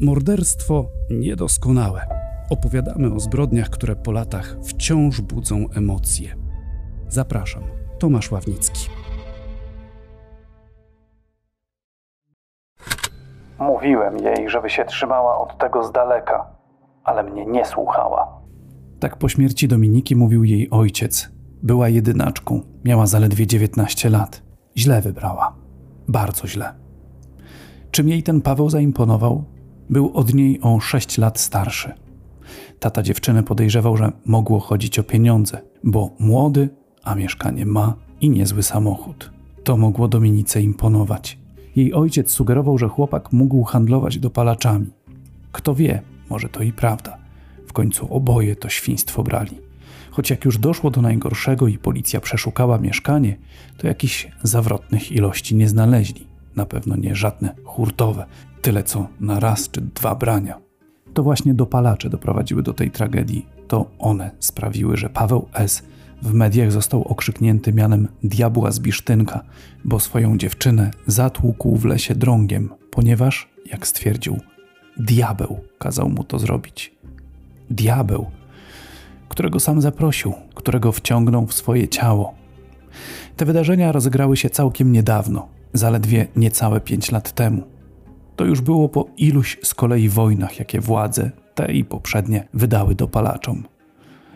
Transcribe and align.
Morderstwo 0.00 0.86
niedoskonałe. 1.10 2.06
Opowiadamy 2.50 3.14
o 3.14 3.20
zbrodniach, 3.20 3.70
które 3.70 3.96
po 3.96 4.12
latach 4.12 4.56
wciąż 4.64 5.20
budzą 5.20 5.64
emocje. 5.76 6.36
Zapraszam, 7.08 7.62
Tomasz 7.98 8.32
Ławnicki. 8.32 8.88
Mówiłem 13.58 14.16
jej, 14.18 14.50
żeby 14.50 14.70
się 14.70 14.84
trzymała 14.84 15.38
od 15.38 15.58
tego 15.58 15.84
z 15.84 15.92
daleka, 15.92 16.46
ale 17.04 17.22
mnie 17.22 17.46
nie 17.46 17.64
słuchała. 17.64 18.40
Tak 19.00 19.16
po 19.16 19.28
śmierci 19.28 19.68
Dominiki 19.68 20.16
mówił 20.16 20.44
jej 20.44 20.70
ojciec. 20.70 21.30
Była 21.62 21.88
jedynaczką, 21.88 22.60
miała 22.84 23.06
zaledwie 23.06 23.46
19 23.46 24.10
lat. 24.10 24.42
Źle 24.76 25.00
wybrała. 25.00 25.54
Bardzo 26.08 26.46
źle. 26.46 26.74
Czym 27.90 28.08
jej 28.08 28.22
ten 28.22 28.40
Paweł 28.40 28.70
zaimponował? 28.70 29.55
Był 29.90 30.12
od 30.14 30.34
niej 30.34 30.60
o 30.60 30.80
6 30.80 31.18
lat 31.18 31.40
starszy. 31.40 31.92
Tata 32.78 33.02
dziewczyny 33.02 33.42
podejrzewał, 33.42 33.96
że 33.96 34.12
mogło 34.26 34.60
chodzić 34.60 34.98
o 34.98 35.02
pieniądze, 35.02 35.62
bo 35.84 36.10
młody, 36.18 36.68
a 37.04 37.14
mieszkanie 37.14 37.66
ma 37.66 37.94
i 38.20 38.30
niezły 38.30 38.62
samochód. 38.62 39.30
To 39.64 39.76
mogło 39.76 40.08
Dominice 40.08 40.62
imponować. 40.62 41.38
Jej 41.76 41.94
ojciec 41.94 42.30
sugerował, 42.30 42.78
że 42.78 42.88
chłopak 42.88 43.32
mógł 43.32 43.64
handlować 43.64 44.18
dopalaczami. 44.18 44.86
Kto 45.52 45.74
wie, 45.74 46.02
może 46.30 46.48
to 46.48 46.62
i 46.62 46.72
prawda. 46.72 47.18
W 47.66 47.72
końcu 47.72 48.14
oboje 48.14 48.56
to 48.56 48.68
świństwo 48.68 49.22
brali. 49.22 49.58
Choć 50.10 50.30
jak 50.30 50.44
już 50.44 50.58
doszło 50.58 50.90
do 50.90 51.02
najgorszego 51.02 51.68
i 51.68 51.78
policja 51.78 52.20
przeszukała 52.20 52.78
mieszkanie, 52.78 53.36
to 53.76 53.86
jakichś 53.86 54.28
zawrotnych 54.42 55.12
ilości 55.12 55.54
nie 55.54 55.68
znaleźli. 55.68 56.26
Na 56.56 56.66
pewno 56.66 56.96
nie 56.96 57.14
żadne 57.14 57.54
hurtowe, 57.64 58.26
tyle 58.62 58.82
co 58.82 59.08
na 59.20 59.40
raz 59.40 59.70
czy 59.70 59.80
dwa 59.80 60.14
brania. 60.14 60.58
To 61.14 61.22
właśnie 61.22 61.54
dopalacze 61.54 62.10
doprowadziły 62.10 62.62
do 62.62 62.74
tej 62.74 62.90
tragedii. 62.90 63.46
To 63.68 63.90
one 63.98 64.30
sprawiły, 64.38 64.96
że 64.96 65.10
Paweł 65.10 65.48
S. 65.54 65.82
w 66.22 66.32
mediach 66.32 66.72
został 66.72 67.02
okrzyknięty 67.02 67.72
mianem 67.72 68.08
diabła 68.22 68.70
z 68.70 68.80
Bisztynka, 68.80 69.44
bo 69.84 70.00
swoją 70.00 70.38
dziewczynę 70.38 70.90
zatłukł 71.06 71.76
w 71.76 71.84
lesie 71.84 72.14
drągiem, 72.14 72.70
ponieważ, 72.90 73.48
jak 73.66 73.86
stwierdził, 73.86 74.38
diabeł 74.96 75.60
kazał 75.78 76.08
mu 76.08 76.24
to 76.24 76.38
zrobić. 76.38 76.94
Diabeł, 77.70 78.30
którego 79.28 79.60
sam 79.60 79.80
zaprosił, 79.80 80.34
którego 80.54 80.92
wciągnął 80.92 81.46
w 81.46 81.54
swoje 81.54 81.88
ciało. 81.88 82.34
Te 83.36 83.44
wydarzenia 83.44 83.92
rozegrały 83.92 84.36
się 84.36 84.50
całkiem 84.50 84.92
niedawno, 84.92 85.48
zaledwie 85.78 86.26
niecałe 86.36 86.80
pięć 86.80 87.12
lat 87.12 87.32
temu. 87.32 87.62
To 88.36 88.44
już 88.44 88.60
było 88.60 88.88
po 88.88 89.06
iluś 89.16 89.58
z 89.62 89.74
kolei 89.74 90.08
wojnach, 90.08 90.58
jakie 90.58 90.80
władze, 90.80 91.30
te 91.54 91.72
i 91.72 91.84
poprzednie, 91.84 92.48
wydały 92.54 92.94
dopalaczom. 92.94 93.64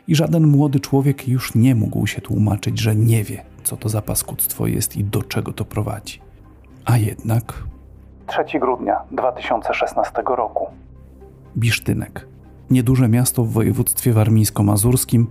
I 0.08 0.14
żaden 0.14 0.46
młody 0.46 0.80
człowiek 0.80 1.28
już 1.28 1.54
nie 1.54 1.74
mógł 1.74 2.06
się 2.06 2.20
tłumaczyć, 2.20 2.78
że 2.78 2.96
nie 2.96 3.24
wie, 3.24 3.44
co 3.64 3.76
to 3.76 3.88
za 3.88 4.02
paskudztwo 4.02 4.66
jest 4.66 4.96
i 4.96 5.04
do 5.04 5.22
czego 5.22 5.52
to 5.52 5.64
prowadzi. 5.64 6.20
A 6.84 6.96
jednak 6.96 7.64
3 8.26 8.58
grudnia 8.58 9.00
2016 9.12 10.22
roku. 10.36 10.66
Bisztynek. 11.56 12.26
Nieduże 12.70 13.08
miasto 13.08 13.44
w 13.44 13.52
województwie 13.52 14.12
warmińsko-mazurskim, 14.12 15.26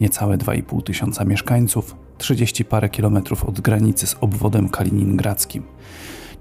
niecałe 0.00 0.38
2,5 0.38 0.82
tysiąca 0.82 1.24
mieszkańców, 1.24 1.96
30 2.20 2.64
parę 2.64 2.88
kilometrów 2.88 3.44
od 3.44 3.60
granicy 3.60 4.06
z 4.06 4.16
obwodem 4.20 4.68
kaliningradzkim. 4.68 5.62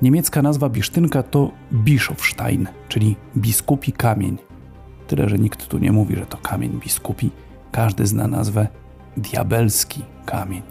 Niemiecka 0.01 0.41
nazwa 0.41 0.69
Bisztynka 0.69 1.23
to 1.23 1.51
Bischofstein, 1.73 2.67
czyli 2.87 3.15
biskupi 3.37 3.91
kamień. 3.91 4.37
Tyle, 5.07 5.29
że 5.29 5.37
nikt 5.37 5.67
tu 5.67 5.77
nie 5.77 5.91
mówi, 5.91 6.15
że 6.15 6.25
to 6.25 6.37
kamień 6.37 6.79
biskupi. 6.83 7.29
Każdy 7.71 8.07
zna 8.07 8.27
nazwę 8.27 8.67
diabelski 9.17 10.01
kamień. 10.25 10.61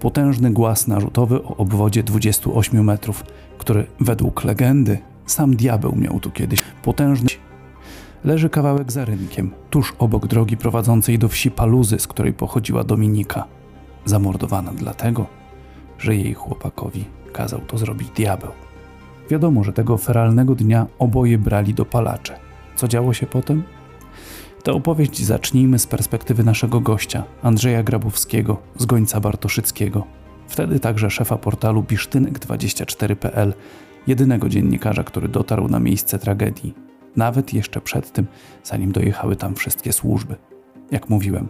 Potężny 0.00 0.50
głaz 0.50 0.86
narzutowy 0.86 1.42
o 1.42 1.56
obwodzie 1.56 2.02
28 2.02 2.84
metrów, 2.84 3.24
który 3.58 3.86
według 4.00 4.44
legendy 4.44 4.98
sam 5.26 5.56
diabeł 5.56 5.96
miał 5.96 6.20
tu 6.20 6.30
kiedyś. 6.30 6.60
Potężny 6.82 7.28
leży 8.24 8.50
kawałek 8.50 8.92
za 8.92 9.04
rynkiem, 9.04 9.50
tuż 9.70 9.94
obok 9.98 10.26
drogi 10.26 10.56
prowadzącej 10.56 11.18
do 11.18 11.28
wsi 11.28 11.50
Paluzy, 11.50 11.98
z 11.98 12.06
której 12.06 12.32
pochodziła 12.32 12.84
Dominika. 12.84 13.59
Zamordowana 14.04 14.72
dlatego, 14.72 15.26
że 15.98 16.16
jej 16.16 16.34
chłopakowi 16.34 17.04
kazał 17.32 17.60
to 17.60 17.78
zrobić 17.78 18.10
diabeł. 18.10 18.50
Wiadomo, 19.30 19.64
że 19.64 19.72
tego 19.72 19.98
feralnego 19.98 20.54
dnia 20.54 20.86
oboje 20.98 21.38
brali 21.38 21.74
dopalacze. 21.74 22.38
Co 22.76 22.88
działo 22.88 23.14
się 23.14 23.26
potem? 23.26 23.62
Tę 24.62 24.72
opowieść 24.72 25.22
zacznijmy 25.24 25.78
z 25.78 25.86
perspektywy 25.86 26.44
naszego 26.44 26.80
gościa, 26.80 27.24
Andrzeja 27.42 27.82
Grabowskiego 27.82 28.58
z 28.78 28.86
Gońca 28.86 29.20
Bartoszyckiego. 29.20 30.06
Wtedy 30.48 30.80
także 30.80 31.10
szefa 31.10 31.36
portalu 31.36 31.82
bisztynek24.pl, 31.82 33.54
jedynego 34.06 34.48
dziennikarza, 34.48 35.04
który 35.04 35.28
dotarł 35.28 35.68
na 35.68 35.80
miejsce 35.80 36.18
tragedii. 36.18 36.74
Nawet 37.16 37.54
jeszcze 37.54 37.80
przed 37.80 38.12
tym, 38.12 38.26
zanim 38.64 38.92
dojechały 38.92 39.36
tam 39.36 39.54
wszystkie 39.54 39.92
służby. 39.92 40.36
Jak 40.90 41.08
mówiłem, 41.08 41.48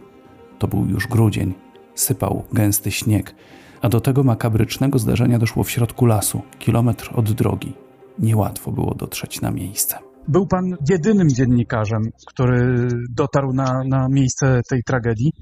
to 0.58 0.68
był 0.68 0.86
już 0.86 1.06
grudzień, 1.06 1.54
sypał 1.94 2.44
gęsty 2.52 2.90
śnieg, 2.90 3.34
a 3.82 3.88
do 3.88 4.00
tego 4.00 4.22
makabrycznego 4.22 4.98
zdarzenia 4.98 5.38
doszło 5.38 5.64
w 5.64 5.70
środku 5.70 6.06
lasu, 6.06 6.42
kilometr 6.58 7.10
od 7.14 7.32
drogi. 7.32 7.72
Niełatwo 8.18 8.72
było 8.72 8.94
dotrzeć 8.94 9.40
na 9.40 9.50
miejsce. 9.50 9.98
Był 10.28 10.46
pan 10.46 10.76
jedynym 10.90 11.28
dziennikarzem, 11.28 12.02
który 12.26 12.88
dotarł 13.10 13.52
na, 13.52 13.82
na 13.88 14.08
miejsce 14.10 14.60
tej 14.70 14.82
tragedii. 14.82 15.32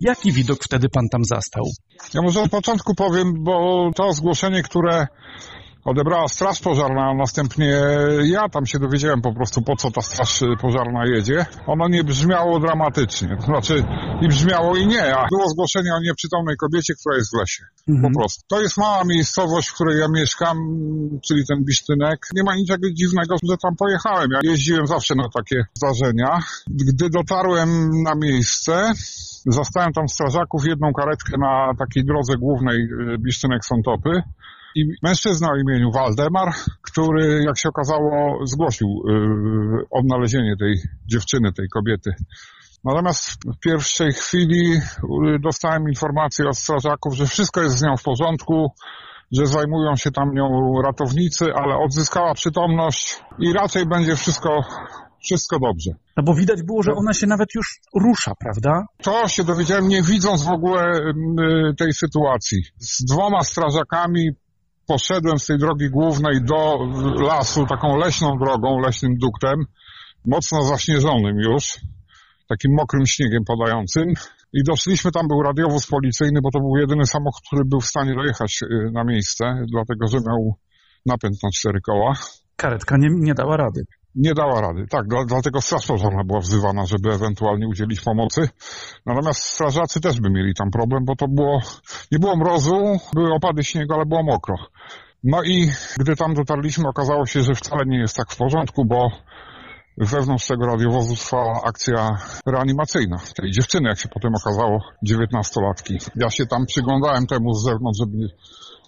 Jaki 0.00 0.32
widok 0.32 0.58
wtedy 0.64 0.88
pan 0.88 1.08
tam 1.08 1.24
zastał? 1.24 1.64
Ja 2.14 2.22
może 2.22 2.42
od 2.42 2.50
początku 2.50 2.94
powiem, 2.94 3.34
bo 3.38 3.90
to 3.94 4.12
zgłoszenie, 4.12 4.62
które 4.62 5.06
odebrała 5.84 6.28
straż 6.28 6.60
pożarna, 6.60 7.10
a 7.10 7.14
następnie 7.14 7.80
ja 8.22 8.48
tam 8.48 8.66
się 8.66 8.78
dowiedziałem 8.78 9.22
po 9.22 9.34
prostu 9.34 9.62
po 9.62 9.76
co 9.76 9.90
ta 9.90 10.00
straż 10.00 10.40
pożarna 10.60 11.06
jedzie. 11.06 11.46
Ono 11.66 11.88
nie 11.88 12.04
brzmiało 12.04 12.60
dramatycznie, 12.60 13.36
to 13.36 13.42
znaczy 13.42 13.84
i 14.20 14.28
brzmiało 14.28 14.76
i 14.76 14.86
nie, 14.86 15.16
a 15.16 15.26
było 15.30 15.48
zgłoszenie 15.48 15.94
o 15.94 16.00
nieprzytomnej 16.00 16.56
kobiecie, 16.56 16.94
która 17.00 17.16
jest 17.16 17.30
w 17.34 17.38
lesie. 17.40 17.64
Mhm. 17.88 18.12
Po 18.12 18.18
prostu. 18.18 18.42
To 18.48 18.60
jest 18.62 18.78
mała 18.78 19.04
miejscowość, 19.04 19.68
w 19.68 19.74
której 19.74 20.00
ja 20.00 20.06
mieszkam, 20.08 20.56
czyli 21.28 21.42
ten 21.48 21.64
Bisztynek. 21.64 22.26
Nie 22.34 22.42
ma 22.42 22.54
niczego 22.54 22.90
dziwnego, 22.92 23.36
że 23.50 23.56
tam 23.62 23.76
pojechałem. 23.76 24.30
Ja 24.30 24.50
jeździłem 24.50 24.86
zawsze 24.86 25.14
na 25.14 25.28
takie 25.34 25.64
zdarzenia. 25.74 26.38
Gdy 26.66 27.10
dotarłem 27.10 27.90
na 28.02 28.14
miejsce, 28.14 28.92
zastałem 29.46 29.92
tam 29.92 30.08
strażaków, 30.08 30.66
jedną 30.66 30.92
karetkę 30.92 31.32
na 31.38 31.72
takiej 31.78 32.04
drodze 32.04 32.36
głównej 32.36 32.76
y, 32.76 33.18
Bisztynek-Sątopy 33.18 34.22
i 34.76 34.84
mężczyzna 35.02 35.48
o 35.50 35.56
imieniu 35.56 35.90
Waldemar, 35.92 36.48
który, 36.82 37.42
jak 37.46 37.58
się 37.58 37.68
okazało, 37.68 38.38
zgłosił 38.46 38.88
yy, 38.88 39.84
odnalezienie 39.90 40.56
tej 40.56 40.74
dziewczyny, 41.06 41.52
tej 41.52 41.68
kobiety. 41.68 42.10
Natomiast 42.84 43.32
w 43.56 43.60
pierwszej 43.60 44.12
chwili 44.12 44.68
yy, 44.68 45.38
dostałem 45.40 45.88
informację 45.88 46.48
od 46.48 46.58
strażaków, 46.58 47.14
że 47.14 47.26
wszystko 47.26 47.62
jest 47.62 47.78
z 47.78 47.82
nią 47.82 47.96
w 47.96 48.02
porządku, 48.02 48.72
że 49.32 49.46
zajmują 49.46 49.96
się 49.96 50.10
tam 50.10 50.34
nią 50.34 50.48
ratownicy, 50.84 51.44
ale 51.54 51.76
odzyskała 51.76 52.34
przytomność 52.34 53.20
i 53.38 53.52
raczej 53.52 53.86
będzie 53.86 54.16
wszystko 54.16 54.60
wszystko 55.24 55.58
dobrze. 55.58 55.90
No 56.16 56.22
bo 56.22 56.34
widać 56.34 56.62
było, 56.62 56.82
że 56.82 56.92
ona 56.92 57.14
się 57.14 57.26
nawet 57.26 57.54
już 57.54 57.80
rusza, 57.94 58.32
prawda? 58.40 58.84
To 59.02 59.28
się 59.28 59.44
dowiedziałem 59.44 59.88
nie 59.88 60.02
widząc 60.02 60.44
w 60.44 60.50
ogóle 60.50 60.92
y, 60.92 61.74
tej 61.78 61.92
sytuacji. 61.92 62.62
Z 62.78 63.04
dwoma 63.04 63.42
strażakami 63.42 64.30
poszedłem 64.92 65.38
z 65.38 65.46
tej 65.46 65.58
drogi 65.58 65.90
głównej 65.90 66.36
do 66.42 66.78
lasu 67.30 67.66
taką 67.66 67.96
leśną 67.96 68.38
drogą, 68.38 68.78
leśnym 68.78 69.12
duktem, 69.22 69.58
mocno 70.24 70.62
zaśnieżonym 70.62 71.36
już, 71.48 71.64
takim 72.48 72.74
mokrym 72.74 73.06
śniegiem 73.06 73.42
padającym. 73.44 74.04
I 74.52 74.64
doszliśmy, 74.64 75.10
tam 75.12 75.28
był 75.28 75.42
radiowóz 75.42 75.86
policyjny, 75.86 76.40
bo 76.42 76.50
to 76.50 76.58
był 76.60 76.76
jedyny 76.76 77.06
samochód, 77.06 77.42
który 77.46 77.62
był 77.64 77.80
w 77.80 77.86
stanie 77.86 78.14
dojechać 78.14 78.58
y, 78.62 78.90
na 78.92 79.04
miejsce, 79.04 79.44
dlatego 79.72 80.06
że 80.08 80.18
miał 80.28 80.54
napęd 81.06 81.42
na 81.42 81.50
cztery 81.50 81.80
koła. 81.80 82.12
Karetka 82.56 82.96
nie, 82.98 83.08
nie 83.10 83.34
dała 83.34 83.56
rady. 83.56 83.80
Nie 84.14 84.34
dała 84.34 84.60
rady, 84.60 84.86
tak, 84.90 85.08
dla, 85.08 85.24
dlatego 85.24 85.60
straż 85.60 85.86
pożarna 85.86 86.24
była 86.24 86.40
wzywana, 86.40 86.86
żeby 86.86 87.12
ewentualnie 87.12 87.68
udzielić 87.68 88.00
pomocy. 88.00 88.48
Natomiast 89.06 89.42
strażacy 89.42 90.00
też 90.00 90.20
by 90.20 90.30
mieli 90.30 90.54
tam 90.54 90.70
problem, 90.70 91.04
bo 91.04 91.16
to 91.16 91.28
było, 91.28 91.60
nie 92.12 92.18
było 92.18 92.36
mrozu, 92.36 92.98
były 93.14 93.34
opady 93.34 93.64
śniegu, 93.64 93.94
ale 93.94 94.06
było 94.06 94.22
mokro. 94.22 94.54
No 95.24 95.42
i 95.42 95.70
gdy 95.98 96.16
tam 96.16 96.34
dotarliśmy, 96.34 96.88
okazało 96.88 97.26
się, 97.26 97.42
że 97.42 97.54
wcale 97.54 97.84
nie 97.86 97.98
jest 97.98 98.16
tak 98.16 98.30
w 98.30 98.36
porządku, 98.36 98.84
bo 98.84 99.10
wewnątrz 99.98 100.46
tego 100.46 100.66
radiowozu 100.66 101.14
trwała 101.14 101.62
akcja 101.64 102.18
reanimacyjna 102.46 103.16
tej 103.36 103.50
dziewczyny, 103.50 103.88
jak 103.88 103.98
się 103.98 104.08
potem 104.08 104.32
okazało, 104.34 104.78
dziewiętnastolatki. 105.02 105.98
Ja 106.16 106.30
się 106.30 106.46
tam 106.46 106.66
przyglądałem 106.66 107.26
temu 107.26 107.54
z 107.54 107.64
zewnątrz, 107.64 107.98
żeby 107.98 108.28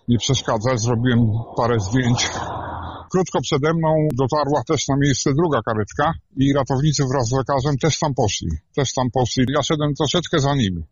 nie 0.09 0.19
przeszkadzać, 0.19 0.81
zrobiłem 0.81 1.21
parę 1.57 1.81
zdjęć 1.81 2.31
krótko 3.13 3.39
przede 3.43 3.75
mną 3.75 3.91
dotarła 4.23 4.63
też 4.69 4.89
na 4.89 4.97
miejsce 5.05 5.31
druga 5.35 5.61
karetka 5.63 6.13
i 6.37 6.53
ratownicy 6.53 7.03
wraz 7.13 7.29
z 7.29 7.33
lekarzem 7.33 7.79
też 7.79 7.99
tam 7.99 8.15
poszli. 8.15 8.49
Też 8.77 8.93
tam 8.93 9.11
poszli. 9.11 9.45
Ja 9.57 9.63
szedłem 9.63 9.95
troszeczkę 9.95 10.41
za 10.41 10.55
nimi. 10.55 10.83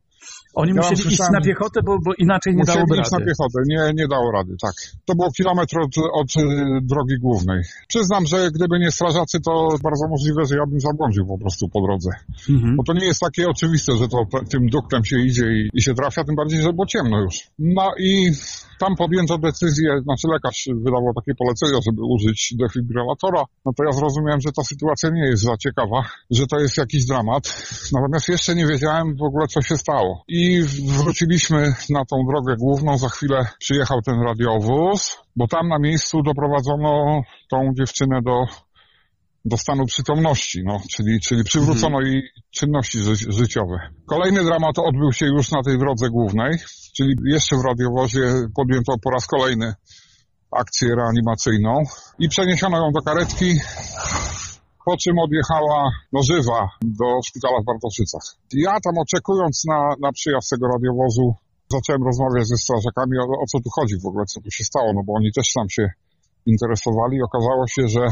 Oni 0.55 0.73
Ja 0.75 0.83
musieli 0.83 1.13
iść 1.13 1.19
na 1.33 1.41
piechotę, 1.41 1.81
bo, 1.83 1.99
bo 2.05 2.15
inaczej 2.19 2.55
nie 2.57 2.65
dałoby 2.65 2.83
Musieli 2.83 3.03
iść 3.03 3.13
na 3.13 3.19
rady. 3.19 3.31
piechotę, 3.31 3.59
nie, 3.67 4.03
nie 4.03 4.09
dało 4.09 4.33
rady, 4.33 4.53
tak. 4.63 4.73
To 5.05 5.15
było 5.15 5.31
kilometr 5.31 5.79
od, 5.79 5.95
od 6.13 6.37
y, 6.37 6.43
drogi 6.83 7.15
głównej. 7.21 7.63
Przyznam, 7.89 8.27
że 8.27 8.51
gdyby 8.55 8.79
nie 8.79 8.91
strażacy, 8.91 9.41
to 9.41 9.69
bardzo 9.83 10.09
możliwe, 10.09 10.47
że 10.47 10.57
ja 10.57 10.67
bym 10.67 10.81
zabłądził 10.81 11.27
po 11.27 11.39
prostu 11.39 11.69
po 11.69 11.81
drodze. 11.81 12.11
Mhm. 12.51 12.77
Bo 12.77 12.83
to 12.83 12.93
nie 12.93 13.07
jest 13.07 13.21
takie 13.21 13.49
oczywiste, 13.49 13.93
że 13.97 14.09
to 14.09 14.19
tym 14.51 14.67
duktem 14.67 15.05
się 15.05 15.19
idzie 15.19 15.47
i, 15.47 15.69
i 15.75 15.83
się 15.83 15.95
trafia, 15.95 16.25
tym 16.25 16.35
bardziej, 16.37 16.63
że 16.63 16.73
było 16.73 16.87
ciemno 16.87 17.21
już. 17.21 17.35
No 17.59 17.93
i 17.99 18.33
tam 18.81 18.97
podjęto 18.97 19.39
decyzję, 19.39 19.91
znaczy 20.03 20.27
lekarz 20.35 20.69
wydawał 20.85 21.13
takie 21.19 21.35
polecenie, 21.35 21.79
żeby 21.87 22.03
użyć 22.15 22.55
defibrylatora. 22.59 23.43
No 23.65 23.73
to 23.77 23.85
ja 23.85 23.93
zrozumiałem, 23.93 24.41
że 24.41 24.53
ta 24.57 24.63
sytuacja 24.65 25.11
nie 25.11 25.27
jest 25.31 25.43
za 25.43 25.57
ciekawa, 25.57 26.01
że 26.31 26.47
to 26.47 26.57
jest 26.59 26.77
jakiś 26.79 27.07
dramat. 27.07 27.45
Natomiast 27.93 28.29
jeszcze 28.29 28.55
nie 28.55 28.67
wiedziałem 28.67 29.17
w 29.17 29.23
ogóle, 29.23 29.47
co 29.47 29.63
się 29.63 29.77
stało. 29.77 30.25
I 30.29 30.63
wróciliśmy 30.99 31.75
na 31.91 32.05
tą 32.05 32.17
drogę 32.31 32.57
główną. 32.57 32.99
Za 32.99 33.09
chwilę 33.09 33.47
przyjechał 33.59 34.03
ten 34.03 34.23
radiowóz, 34.23 35.17
bo 35.37 35.49
tam 35.49 35.69
na 35.69 35.79
miejscu 35.79 36.23
doprowadzono 36.23 37.23
tą 37.51 37.73
dziewczynę 37.79 38.21
do 38.23 38.35
do 39.45 39.57
stanu 39.57 39.87
przytomności, 39.87 40.63
no, 40.65 40.81
czyli, 40.91 41.21
czyli 41.21 41.45
przywrócono 41.45 42.01
jej 42.01 42.23
czynności 42.51 42.99
ży- 42.99 43.33
życiowe. 43.33 43.77
Kolejny 44.07 44.45
dramat 44.45 44.79
odbył 44.79 45.13
się 45.13 45.27
już 45.27 45.51
na 45.51 45.63
tej 45.63 45.79
drodze 45.79 46.11
głównej, 46.11 46.59
czyli 46.97 47.15
jeszcze 47.25 47.57
w 47.57 47.65
radiowozie 47.65 48.21
podjęto 48.57 48.93
po 49.03 49.11
raz 49.11 49.27
kolejny 49.27 49.75
akcję 50.51 50.95
reanimacyjną 50.97 51.83
i 52.19 52.29
przeniesiono 52.29 52.77
ją 52.79 52.93
do 52.93 53.01
karetki, 53.03 53.55
po 54.85 54.97
czym 54.97 55.19
odjechała 55.19 55.91
no 56.13 56.23
żywa 56.23 56.69
do 56.83 57.07
szpitala 57.27 57.59
w 57.63 57.65
Bartoszycach. 57.65 58.21
Ja 58.53 58.75
tam 58.85 58.99
oczekując 58.99 59.65
na, 59.69 59.95
na 60.01 60.13
przyjazd 60.13 60.51
tego 60.51 60.67
radiowozu 60.69 61.35
zacząłem 61.73 62.03
rozmawiać 62.05 62.47
ze 62.49 62.57
strażakami 62.57 63.19
o, 63.19 63.25
o 63.43 63.47
co 63.51 63.59
tu 63.65 63.71
chodzi 63.77 63.95
w 64.03 64.07
ogóle, 64.07 64.25
co 64.27 64.41
tu 64.41 64.51
się 64.51 64.65
stało, 64.65 64.93
no 64.93 65.01
bo 65.07 65.13
oni 65.15 65.33
też 65.33 65.53
tam 65.53 65.69
się 65.71 65.85
interesowali 66.47 67.17
i 67.17 67.23
okazało 67.23 67.67
się, 67.67 67.89
że 67.89 68.07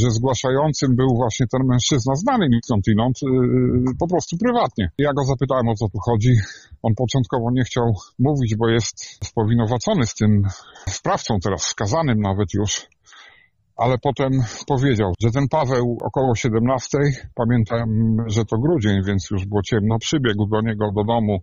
że 0.00 0.10
zgłaszającym 0.10 0.96
był 0.96 1.08
właśnie 1.16 1.46
ten 1.52 1.66
mężczyzna 1.66 2.14
znany 2.14 2.48
mi 2.48 2.58
skądinąd, 2.64 3.22
yy, 3.22 3.94
po 3.98 4.08
prostu 4.08 4.36
prywatnie. 4.36 4.90
Ja 4.98 5.12
go 5.12 5.24
zapytałem 5.24 5.68
o 5.68 5.74
co 5.74 5.88
tu 5.88 5.98
chodzi. 5.98 6.32
On 6.82 6.94
początkowo 6.94 7.50
nie 7.52 7.64
chciał 7.64 7.84
mówić, 8.18 8.56
bo 8.56 8.68
jest 8.68 9.24
spowinowacony 9.24 10.06
z 10.06 10.14
tym 10.14 10.42
sprawcą 10.88 11.38
teraz, 11.42 11.62
skazanym 11.62 12.20
nawet 12.20 12.54
już. 12.54 12.86
Ale 13.76 13.98
potem 13.98 14.32
powiedział, 14.66 15.12
że 15.22 15.30
ten 15.30 15.48
Paweł 15.48 15.98
około 16.04 16.34
17, 16.34 16.98
pamiętam, 17.34 18.16
że 18.26 18.44
to 18.44 18.58
grudzień, 18.58 19.02
więc 19.06 19.30
już 19.30 19.46
było 19.46 19.62
ciemno, 19.62 19.98
przybiegł 19.98 20.46
do 20.46 20.60
niego 20.60 20.92
do 20.92 21.04
domu 21.04 21.38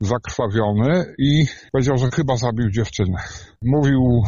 zakrwawiony 0.00 1.04
i 1.18 1.46
powiedział, 1.72 1.96
że 1.98 2.10
chyba 2.10 2.36
zabił 2.36 2.70
dziewczynę. 2.70 3.18
Mówił 3.62 4.22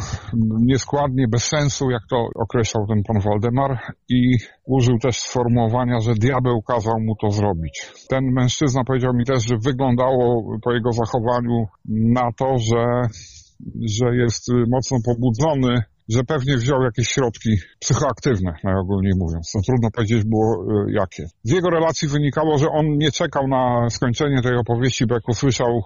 nieskładnie, 0.61 1.29
bez 1.29 1.45
sensu, 1.45 1.91
jak 1.91 2.03
to 2.11 2.29
określał 2.35 2.87
ten 2.87 3.03
pan 3.03 3.21
Waldemar 3.21 3.79
i 4.09 4.37
użył 4.65 4.99
też 4.99 5.17
sformułowania, 5.17 6.01
że 6.01 6.15
diabeł 6.15 6.63
kazał 6.63 7.01
mu 7.01 7.17
to 7.17 7.31
zrobić. 7.31 7.93
Ten 8.09 8.25
mężczyzna 8.25 8.85
powiedział 8.85 9.15
mi 9.15 9.25
też, 9.25 9.45
że 9.45 9.57
wyglądało 9.65 10.57
po 10.63 10.73
jego 10.73 10.93
zachowaniu 10.93 11.67
na 11.89 12.33
to, 12.39 12.59
że, 12.59 13.03
że 14.01 14.17
jest 14.17 14.49
mocno 14.69 14.99
pobudzony, 15.05 15.83
że 16.13 16.25
pewnie 16.25 16.57
wziął 16.57 16.83
jakieś 16.83 17.09
środki 17.09 17.51
psychoaktywne, 17.81 18.53
najogólniej 18.65 19.13
mówiąc. 19.19 19.53
No 19.55 19.61
trudno 19.67 19.89
powiedzieć 19.95 20.25
było 20.25 20.65
y, 20.89 20.93
jakie. 20.93 21.27
Z 21.43 21.51
jego 21.53 21.71
relacji 21.71 22.09
wynikało, 22.09 22.59
że 22.59 22.67
on 22.69 22.87
nie 22.99 23.11
czekał 23.13 23.49
na 23.49 23.91
skończenie 23.91 24.43
tej 24.43 24.57
opowieści, 24.57 25.07
bo 25.07 25.15
jak 25.15 25.29
usłyszał, 25.29 25.83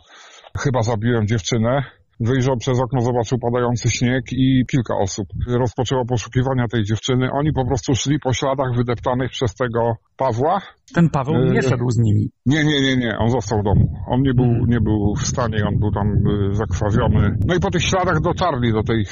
chyba 0.59 0.83
zabiłem 0.83 1.27
dziewczynę, 1.27 1.83
wyjrzał 2.21 2.57
przez 2.57 2.81
okno, 2.81 3.01
zobaczył 3.01 3.39
padający 3.39 3.91
śnieg 3.91 4.25
i 4.33 4.65
kilka 4.71 4.95
osób 4.99 5.27
rozpoczęło 5.49 6.05
poszukiwania 6.07 6.69
tej 6.69 6.85
dziewczyny. 6.85 7.29
Oni 7.33 7.53
po 7.53 7.67
prostu 7.67 7.95
szli 7.95 8.19
po 8.21 8.33
śladach 8.33 8.77
wydeptanych 8.77 9.31
przez 9.31 9.55
tego 9.55 9.95
Pawła. 10.17 10.61
Ten 10.95 11.11
Paweł 11.11 11.35
nie 11.35 11.55
Yy. 11.55 11.63
szedł 11.63 11.91
z 11.91 11.99
nimi. 11.99 12.31
Nie, 12.47 12.65
nie, 12.65 12.81
nie, 12.81 12.97
nie, 12.97 13.19
on 13.19 13.31
został 13.31 13.61
w 13.61 13.65
domu. 13.65 13.87
On 14.09 14.23
nie 14.23 14.35
był, 14.35 14.67
nie 14.67 14.81
był 14.81 15.15
w 15.19 15.27
stanie, 15.27 15.65
on 15.69 15.79
był 15.79 15.91
tam 15.93 16.09
y, 16.09 16.55
zakrwawiony. 16.55 17.37
No 17.47 17.55
i 17.55 17.61
po 17.61 17.71
tych 17.71 17.83
śladach 17.83 18.21
dotarli 18.21 18.73
do 18.73 18.83
tej 18.83 19.05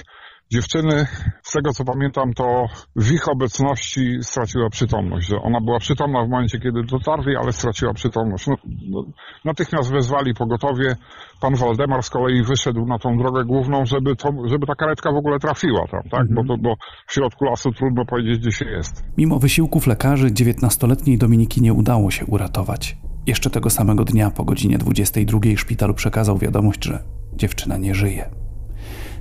dziewczyny. 0.53 1.07
Z 1.43 1.53
tego 1.53 1.73
co 1.73 1.85
pamiętam, 1.85 2.33
to 2.33 2.67
w 2.97 3.13
ich 3.13 3.29
obecności 3.29 4.19
straciła 4.23 4.71
przytomność. 4.71 5.29
Że 5.29 5.37
ona 5.37 5.61
była 5.61 5.79
przytomna 5.79 6.25
w 6.25 6.29
momencie, 6.29 6.59
kiedy 6.59 6.83
dotarli, 6.83 7.37
ale 7.37 7.53
straciła 7.53 7.95
przytomność. 7.95 8.47
No, 8.47 8.55
no, 8.91 9.05
natychmiast 9.45 9.93
wezwali 9.93 10.35
pogotowie. 10.35 10.97
Pan 11.41 11.55
Waldemar 11.55 12.03
z 12.03 12.11
kolei 12.11 12.43
wyszedł 12.43 12.87
na 12.87 12.99
tą 12.99 13.19
drogę 13.19 13.45
główną, 13.45 13.85
żeby, 13.85 14.17
to, 14.17 14.29
żeby 14.47 14.67
ta 14.67 14.75
karetka 14.75 15.13
w 15.13 15.17
ogóle 15.17 15.39
trafiła 15.39 15.87
tam, 15.89 16.03
tak? 16.11 16.35
Bo, 16.35 16.45
to, 16.45 16.57
bo 16.59 16.75
w 17.07 17.13
środku 17.13 17.45
lasu 17.45 17.73
trudno 17.73 18.05
powiedzieć, 18.05 18.39
gdzie 18.39 18.53
się 18.53 18.65
jest. 18.65 19.05
Mimo 19.17 19.39
wysiłków 19.39 19.87
lekarzy 19.87 20.31
19-letniej 20.31 21.19
Dominiki 21.19 21.63
nie 21.63 21.73
udało 21.73 22.11
się 22.11 22.27
uratować. 22.27 22.97
Jeszcze 23.27 23.51
tego 23.51 23.71
samego 23.71 24.05
dnia 24.05 24.31
po 24.31 24.45
godzinie 24.45 24.79
22 24.79 25.39
szpital 25.57 25.95
przekazał 25.95 26.39
wiadomość, 26.39 26.85
że 26.85 27.05
dziewczyna 27.37 27.77
nie 27.77 27.95
żyje. 27.95 28.44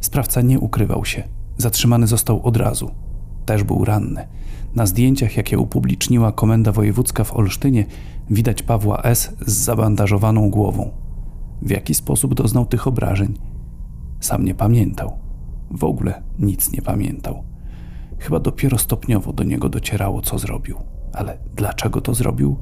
Sprawca 0.04 0.42
nie 0.42 0.60
ukrywał 0.60 1.06
się. 1.06 1.24
Zatrzymany 1.58 2.08
został 2.08 2.46
od 2.46 2.58
razu. 2.58 2.92
Też 3.46 3.64
był 3.64 3.86
ranny. 3.86 4.28
Na 4.76 4.86
zdjęciach, 4.86 5.38
jakie 5.38 5.60
upubliczniła 5.60 6.32
Komenda 6.32 6.72
Wojewódzka 6.72 7.24
w 7.24 7.34
Olsztynie, 7.34 7.86
widać 8.30 8.64
Pawła 8.64 9.02
S. 9.02 9.36
z 9.48 9.52
zabandażowaną 9.52 10.50
głową. 10.50 10.92
W 11.62 11.70
jaki 11.70 11.94
sposób 11.94 12.34
doznał 12.34 12.66
tych 12.66 12.88
obrażeń? 12.88 13.34
Sam 14.20 14.46
nie 14.46 14.56
pamiętał. 14.56 15.18
W 15.72 15.84
ogóle 15.84 16.24
nic 16.40 16.72
nie 16.72 16.82
pamiętał. 16.82 17.44
Chyba 18.20 18.40
dopiero 18.40 18.78
stopniowo 18.78 19.34
do 19.34 19.44
niego 19.44 19.70
docierało, 19.70 20.22
co 20.22 20.40
zrobił. 20.40 20.78
Ale 21.14 21.38
dlaczego 21.56 22.02
to 22.02 22.14
zrobił? 22.14 22.58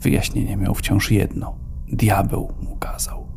Wyjaśnienie 0.00 0.56
miał 0.56 0.74
wciąż 0.74 1.10
jedno. 1.10 1.54
Diabeł 1.92 2.52
mu 2.62 2.76
kazał. 2.76 3.27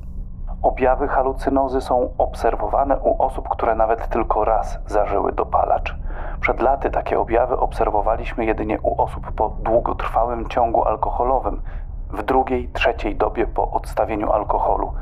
Objawy 0.61 1.07
halucynozy 1.07 1.81
są 1.81 2.13
obserwowane 2.17 2.99
u 2.99 3.23
osób, 3.23 3.49
które 3.49 3.75
nawet 3.75 4.07
tylko 4.07 4.45
raz 4.45 4.79
zażyły 4.87 5.31
dopalacz. 5.31 5.95
Przed 6.41 6.61
laty 6.61 6.89
takie 6.89 7.19
objawy 7.19 7.57
obserwowaliśmy 7.57 8.45
jedynie 8.45 8.81
u 8.81 9.01
osób 9.01 9.31
po 9.31 9.49
długotrwałym 9.49 10.49
ciągu 10.49 10.85
alkoholowym, 10.85 11.61
w 12.09 12.23
drugiej, 12.23 12.69
trzeciej 12.69 13.15
dobie 13.15 13.47
po 13.47 13.71
odstawieniu 13.71 14.31
alkoholu. 14.31 14.93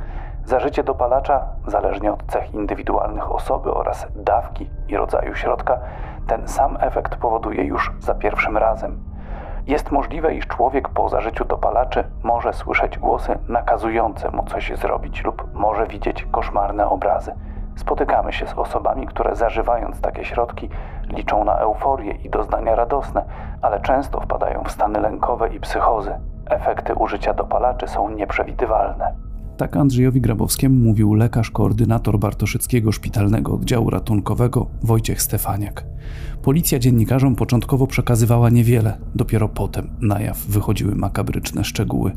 Zażycie 0.46 0.84
dopalacza, 0.84 1.46
zależnie 1.68 2.14
od 2.14 2.24
cech 2.24 2.54
indywidualnych 2.54 3.32
osoby 3.32 3.74
oraz 3.74 4.08
dawki 4.16 4.70
i 4.88 4.98
rodzaju 4.98 5.36
środka, 5.36 5.80
ten 6.28 6.48
sam 6.48 6.78
efekt 6.80 7.16
powoduje 7.16 7.64
już 7.64 7.94
za 8.00 8.16
pierwszym 8.16 8.58
razem. 8.58 9.09
Jest 9.68 9.92
możliwe, 9.92 10.36
iż 10.36 10.48
człowiek 10.48 10.90
po 10.90 11.10
zażyciu 11.10 11.46
dopalaczy 11.46 12.04
może 12.24 12.54
słyszeć 12.54 13.00
głosy 13.00 13.40
nakazujące 13.48 14.32
mu 14.32 14.44
coś 14.44 14.72
zrobić 14.78 15.24
lub 15.24 15.54
może 15.54 15.88
widzieć 15.88 16.28
koszmarne 16.32 16.90
obrazy. 16.90 17.34
Spotykamy 17.76 18.34
się 18.34 18.48
z 18.48 18.54
osobami, 18.54 19.08
które 19.08 19.36
zażywając 19.36 20.02
takie 20.02 20.26
środki 20.26 20.70
liczą 21.10 21.44
na 21.44 21.58
euforię 21.58 22.12
i 22.12 22.30
doznania 22.30 22.76
radosne, 22.76 23.26
ale 23.62 23.80
często 23.80 24.22
wpadają 24.22 24.64
w 24.64 24.72
stany 24.72 25.00
lękowe 25.00 25.50
i 25.50 25.60
psychozy. 25.60 26.20
Efekty 26.50 26.96
użycia 26.96 27.34
dopalaczy 27.34 27.88
są 27.88 28.10
nieprzewidywalne. 28.10 29.29
Tak 29.60 29.78
Andrzejowi 29.78 30.22
Grabowskiemu 30.22 30.76
mówił 30.76 31.14
lekarz 31.14 31.52
koordynator 31.52 32.20
Bartoszyckiego 32.20 32.92
Szpitalnego 32.92 33.54
Oddziału 33.54 33.90
Ratunkowego 33.90 34.68
Wojciech 34.84 35.22
Stefaniak. 35.22 35.86
Policja 36.42 36.80
dziennikarzom 36.80 37.36
początkowo 37.36 37.88
przekazywała 37.88 38.50
niewiele, 38.50 38.98
dopiero 39.16 39.50
potem 39.50 39.90
na 40.02 40.22
jaw 40.22 40.46
wychodziły 40.46 40.96
makabryczne 40.96 41.64
szczegóły. 41.64 42.12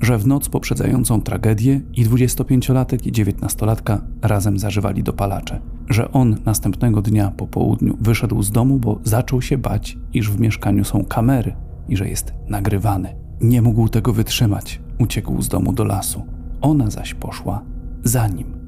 Że 0.00 0.18
w 0.18 0.26
noc 0.26 0.48
poprzedzającą 0.48 1.20
tragedię 1.20 1.80
i 1.94 2.06
25-latek 2.06 3.06
i 3.06 3.12
19-latka 3.12 3.98
razem 4.22 4.58
zażywali 4.58 5.02
dopalacze. 5.02 5.60
Że 5.88 6.12
on 6.12 6.36
następnego 6.44 7.02
dnia 7.02 7.32
po 7.36 7.46
południu 7.46 7.96
wyszedł 8.00 8.42
z 8.42 8.50
domu, 8.50 8.78
bo 8.78 9.00
zaczął 9.04 9.42
się 9.42 9.58
bać, 9.58 9.98
iż 10.14 10.30
w 10.30 10.40
mieszkaniu 10.40 10.84
są 10.84 11.04
kamery 11.04 11.56
i 11.88 11.96
że 11.96 12.08
jest 12.08 12.34
nagrywany. 12.48 13.14
Nie 13.40 13.62
mógł 13.62 13.88
tego 13.88 14.12
wytrzymać, 14.12 14.80
uciekł 14.98 15.42
z 15.42 15.48
domu 15.48 15.72
do 15.72 15.84
lasu. 15.84 16.37
Ona 16.60 16.90
zaś 16.90 17.14
poszła 17.14 17.62
za 18.04 18.28
nim. 18.28 18.58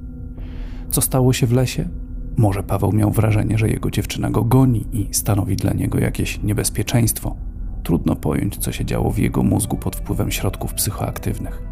Co 0.91 1.01
stało 1.01 1.33
się 1.33 1.47
w 1.47 1.53
lesie? 1.53 1.89
Może 2.37 2.63
Paweł 2.63 2.93
miał 2.93 3.11
wrażenie, 3.11 3.59
że 3.59 3.69
jego 3.69 3.91
dziewczyna 3.91 4.31
go 4.31 4.45
goni 4.45 4.87
i 4.93 5.09
stanowi 5.15 5.57
dla 5.57 5.73
niego 5.73 5.99
jakieś 5.99 6.43
niebezpieczeństwo. 6.43 7.37
Trudno 7.83 8.17
pojąć, 8.17 8.57
co 8.57 8.73
się 8.73 8.85
działo 8.85 9.11
w 9.11 9.19
jego 9.19 9.43
mózgu 9.43 9.77
pod 9.77 9.97
wpływem 9.97 10.31
środków 10.31 10.75
psychoaktywnych. 10.75 11.63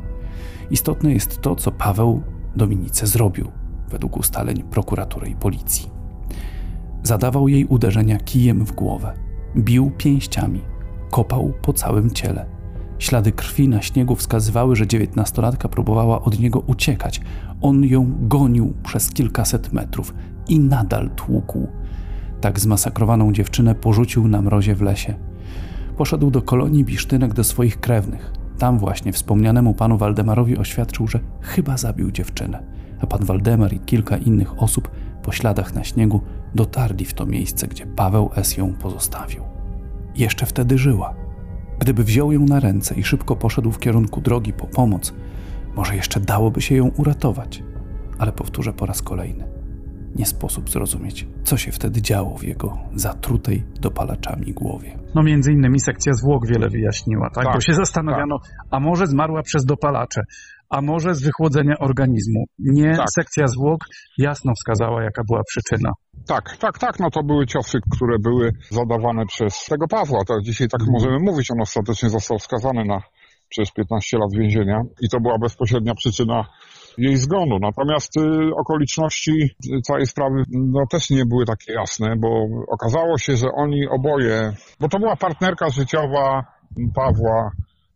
Istotne 0.71 1.13
jest 1.13 1.41
to, 1.41 1.57
co 1.57 1.73
Paweł 1.73 2.23
Dominice 2.57 3.07
zrobił, 3.07 3.51
według 3.91 4.17
ustaleń 4.17 4.63
prokuratury 4.63 5.29
i 5.29 5.37
policji. 5.37 5.91
Zadawał 7.03 7.49
jej 7.49 7.65
uderzenia 7.65 8.19
kijem 8.19 8.65
w 8.65 8.73
głowę, 8.73 9.13
bił 9.57 9.91
pięściami, 9.99 10.61
kopał 11.11 11.53
po 11.63 11.73
całym 11.73 12.11
ciele. 12.11 12.58
Ślady 12.99 13.33
krwi 13.33 13.69
na 13.69 13.83
śniegu 13.83 14.15
wskazywały, 14.17 14.77
że 14.77 14.87
dziewiętnastolatka 14.87 15.69
próbowała 15.69 16.23
od 16.23 16.39
niego 16.39 16.59
uciekać. 16.61 17.21
On 17.63 17.85
ją 17.85 18.13
gonił 18.21 18.75
przez 18.83 19.11
kilkaset 19.11 19.73
metrów 19.73 20.15
i 20.49 20.61
nadal 20.61 21.11
tłukł. 21.11 21.69
Tak 22.41 22.61
zmasakrowaną 22.61 23.33
dziewczynę 23.33 23.75
porzucił 23.75 24.29
na 24.29 24.43
mrozie 24.43 24.75
w 24.75 24.83
lesie. 24.83 25.15
Poszedł 25.97 26.31
do 26.31 26.43
kolonii 26.43 26.85
Bisztynek 26.85 27.35
do 27.35 27.45
swoich 27.45 27.81
krewnych. 27.81 28.33
Tam 28.59 28.79
właśnie 28.79 29.13
wspomnianemu 29.13 29.75
panu 29.75 29.99
Waldemarowi 29.99 30.59
oświadczył, 30.59 31.09
że 31.09 31.21
chyba 31.41 31.77
zabił 31.77 32.11
dziewczynę, 32.11 32.63
a 33.01 33.07
pan 33.07 33.25
Waldemar 33.25 33.73
i 33.73 33.81
kilka 33.81 34.17
innych 34.17 34.63
osób 34.63 34.91
po 35.23 35.33
śladach 35.33 35.75
na 35.75 35.85
śniegu 35.85 36.21
dotarli 36.55 37.05
w 37.05 37.15
to 37.15 37.27
miejsce, 37.27 37.69
gdzie 37.69 37.87
Paweł 37.87 38.31
S. 38.37 38.57
ją 38.57 38.75
pozostawił. 38.75 39.43
Jeszcze 40.17 40.47
wtedy 40.47 40.79
żyła. 40.79 41.15
Gdyby 41.79 42.05
wziął 42.05 42.33
ją 42.33 42.41
na 42.41 42.61
ręce 42.61 42.95
i 42.95 43.05
szybko 43.05 43.37
poszedł 43.37 43.71
w 43.73 43.79
kierunku 43.79 44.21
drogi 44.21 44.53
po 44.53 44.67
pomoc, 44.67 45.15
może 45.77 45.97
jeszcze 45.97 46.21
dałoby 46.21 46.61
się 46.61 46.75
ją 46.75 46.91
uratować. 46.97 47.63
Ale 48.19 48.33
powtórzę 48.33 48.73
po 48.73 48.87
raz 48.87 49.03
kolejny 49.03 49.59
nie 50.17 50.27
sposób 50.27 50.71
zrozumieć, 50.71 51.27
co 51.45 51.57
się 51.57 51.73
wtedy 51.73 52.03
działo 52.03 52.39
w 52.39 52.45
jego 52.45 52.79
zatrutej 52.95 53.65
dopalaczami 53.81 54.53
głowie. 54.53 54.99
No 55.15 55.23
między 55.23 55.53
innymi 55.53 55.81
sekcja 55.81 56.13
zwłok 56.13 56.47
wiele 56.47 56.69
wyjaśniła, 56.69 57.31
tak? 57.31 57.45
tak 57.45 57.55
Bo 57.55 57.61
się 57.61 57.75
zastanawiano, 57.75 58.39
tak. 58.39 58.67
a 58.71 58.81
może 58.81 59.07
zmarła 59.07 59.43
przez 59.43 59.65
dopalacze, 59.65 60.23
a 60.71 60.83
może 60.83 61.15
z 61.15 61.23
wychłodzenia 61.23 61.75
organizmu. 61.79 62.45
Nie, 62.59 62.97
tak. 62.97 63.07
sekcja 63.11 63.47
zwłok 63.47 63.85
jasno 64.19 64.53
wskazała, 64.55 65.03
jaka 65.03 65.23
była 65.29 65.43
przyczyna. 65.47 65.91
Tak, 66.27 66.57
tak, 66.57 66.79
tak, 66.79 66.99
no 67.01 67.11
to 67.11 67.23
były 67.23 67.47
ciosy, 67.47 67.79
które 67.93 68.19
były 68.19 68.53
zadawane 68.71 69.27
przez 69.27 69.65
tego 69.65 69.89
Pawła, 69.89 70.21
tak 70.29 70.43
dzisiaj 70.43 70.69
tak 70.69 70.81
mhm. 70.81 70.93
możemy 70.93 71.19
mówić, 71.31 71.51
on 71.51 71.61
ostatecznie 71.61 72.09
został 72.11 72.39
skazany 72.39 72.85
na 72.85 73.03
przez 73.49 73.71
15 73.71 74.19
lat 74.19 74.31
więzienia 74.39 74.81
i 75.01 75.09
to 75.09 75.21
była 75.21 75.39
bezpośrednia 75.39 75.95
przyczyna 75.95 76.45
jej 76.99 77.17
zgonu. 77.17 77.59
Natomiast 77.61 78.17
y, 78.17 78.51
okoliczności 78.57 79.33
całej 79.87 80.07
sprawy 80.07 80.43
no, 80.51 80.87
też 80.91 81.11
nie 81.11 81.27
były 81.27 81.47
takie 81.47 81.73
jasne, 81.73 82.17
bo 82.17 82.29
okazało 82.69 83.19
się, 83.19 83.37
że 83.37 83.49
oni 83.57 83.89
oboje, 83.89 84.53
bo 84.81 84.89
to 84.89 84.99
była 84.99 85.17
partnerka 85.17 85.69
życiowa 85.69 86.45
Pawła 86.95 87.51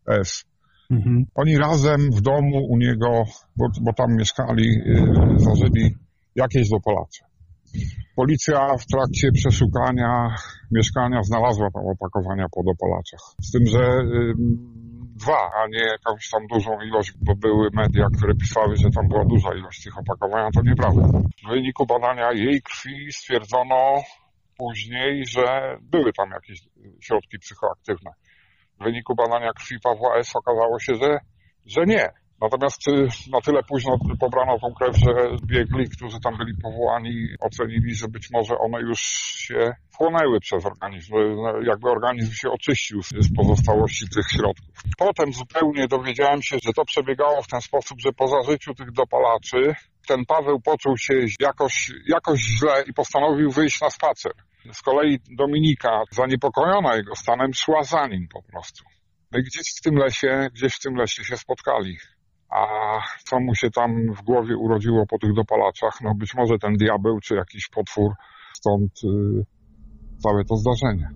S. 0.07 0.45
Mhm. 0.93 1.25
Oni 1.35 1.57
razem 1.57 1.99
w 2.11 2.21
domu 2.21 2.57
u 2.69 2.77
niego, 2.77 3.23
bo, 3.57 3.65
bo 3.81 3.93
tam 3.93 4.15
mieszkali, 4.15 4.67
y, 4.67 5.39
zażyli 5.39 5.95
jakieś 6.35 6.69
dopalacze. 6.69 7.25
Policja 8.15 8.59
w 8.77 8.85
trakcie 8.85 9.31
przeszukania 9.31 10.35
mieszkania 10.71 11.23
znalazła 11.23 11.67
tam 11.73 11.83
opakowania 11.87 12.45
po 12.55 12.63
dopalaczach. 12.63 13.23
Z 13.41 13.51
tym, 13.51 13.65
że 13.65 13.79
y, 13.79 14.33
dwa, 15.15 15.51
a 15.59 15.67
nie 15.67 15.83
jakąś 15.95 16.29
tam 16.29 16.41
dużą 16.47 16.71
ilość, 16.81 17.13
bo 17.21 17.35
były 17.35 17.69
media, 17.73 18.07
które 18.17 18.33
pisały, 18.35 18.75
że 18.75 18.89
tam 18.95 19.07
była 19.07 19.25
duża 19.25 19.53
ilość 19.55 19.83
tych 19.83 19.97
opakowań, 19.97 20.51
to 20.55 20.61
nieprawda. 20.61 21.07
W 21.45 21.49
wyniku 21.49 21.85
badania 21.85 22.31
jej 22.31 22.61
krwi 22.61 23.11
stwierdzono 23.11 24.01
później, 24.57 25.25
że 25.25 25.77
były 25.81 26.13
tam 26.13 26.29
jakieś 26.31 26.59
środki 27.01 27.39
psychoaktywne. 27.39 28.11
W 28.79 28.83
wyniku 28.83 29.15
badania 29.15 29.53
krwi 29.53 29.79
Pawła 29.83 30.15
S. 30.17 30.35
okazało 30.35 30.79
się, 30.79 30.95
że, 30.95 31.19
że 31.65 31.85
nie. 31.85 32.09
Natomiast 32.41 32.87
y, 32.87 33.07
na 33.31 33.41
tyle 33.41 33.63
późno 33.63 33.97
pobrano 34.19 34.59
tą 34.59 34.73
krew, 34.73 34.97
że 34.97 35.11
biegli, 35.45 35.89
którzy 35.89 36.19
tam 36.19 36.37
byli 36.37 36.53
powołani, 36.63 37.27
ocenili, 37.39 37.95
że 37.95 38.07
być 38.07 38.29
może 38.31 38.57
one 38.57 38.81
już 38.81 38.99
się 39.47 39.71
wchłonęły 39.93 40.39
przez 40.39 40.65
organizm, 40.65 41.13
no, 41.15 41.61
jakby 41.61 41.89
organizm 41.89 42.33
się 42.33 42.49
oczyścił 42.51 43.01
z 43.03 43.35
pozostałości 43.35 44.05
tych 44.15 44.25
środków. 44.31 44.75
Potem 44.97 45.33
zupełnie 45.33 45.87
dowiedziałem 45.87 46.41
się, 46.41 46.57
że 46.63 46.73
to 46.73 46.85
przebiegało 46.85 47.41
w 47.41 47.47
ten 47.47 47.61
sposób, 47.61 47.99
że 48.01 48.11
po 48.13 48.27
zażyciu 48.27 48.73
tych 48.73 48.91
dopalaczy 48.91 49.75
ten 50.07 50.25
Paweł 50.25 50.59
poczuł 50.59 50.97
się 50.97 51.13
jakoś, 51.39 51.91
jakoś 52.07 52.39
źle 52.39 52.83
i 52.87 52.93
postanowił 52.93 53.51
wyjść 53.51 53.81
na 53.81 53.89
spacer. 53.89 54.31
Z 54.71 54.81
kolei 54.81 55.19
Dominika, 55.37 56.03
zaniepokojona 56.11 56.95
jego 56.95 57.15
stanem, 57.15 57.53
szła 57.53 57.83
za 57.83 58.07
nim 58.07 58.27
po 58.33 58.41
prostu. 58.41 58.83
No 59.31 59.39
i 59.39 59.43
gdzieś 59.43 59.63
w 59.79 59.81
tym 59.81 59.95
lesie, 59.95 60.49
gdzieś 60.53 60.75
w 60.75 60.79
tym 60.79 60.95
lesie 60.95 61.23
się 61.23 61.37
spotkali. 61.37 61.97
A 62.49 62.65
co 63.25 63.39
mu 63.39 63.55
się 63.55 63.71
tam 63.71 64.13
w 64.13 64.21
głowie 64.21 64.57
urodziło 64.57 65.05
po 65.09 65.19
tych 65.19 65.33
dopalaczach? 65.33 66.01
No 66.01 66.15
być 66.15 66.33
może 66.33 66.59
ten 66.59 66.73
diabeł 66.73 67.19
czy 67.19 67.35
jakiś 67.35 67.69
potwór, 67.69 68.11
stąd 68.53 68.91
yy, 69.03 69.45
całe 70.17 70.45
to 70.45 70.55
zdarzenie. 70.55 71.09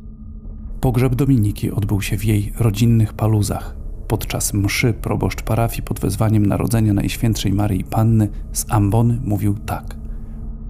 Pogrzeb 0.81 1.15
Dominiki 1.15 1.71
odbył 1.71 2.01
się 2.01 2.17
w 2.17 2.25
jej 2.25 2.53
rodzinnych 2.59 3.13
paluzach. 3.13 3.75
Podczas 4.07 4.53
mszy 4.53 4.93
proboszcz 4.93 5.43
parafii 5.43 5.83
pod 5.83 5.99
wezwaniem 5.99 6.45
Narodzenia 6.45 6.93
Najświętszej 6.93 7.53
Maryi 7.53 7.83
Panny 7.83 8.29
z 8.51 8.71
Ambony 8.71 9.19
mówił 9.23 9.55
tak. 9.65 9.83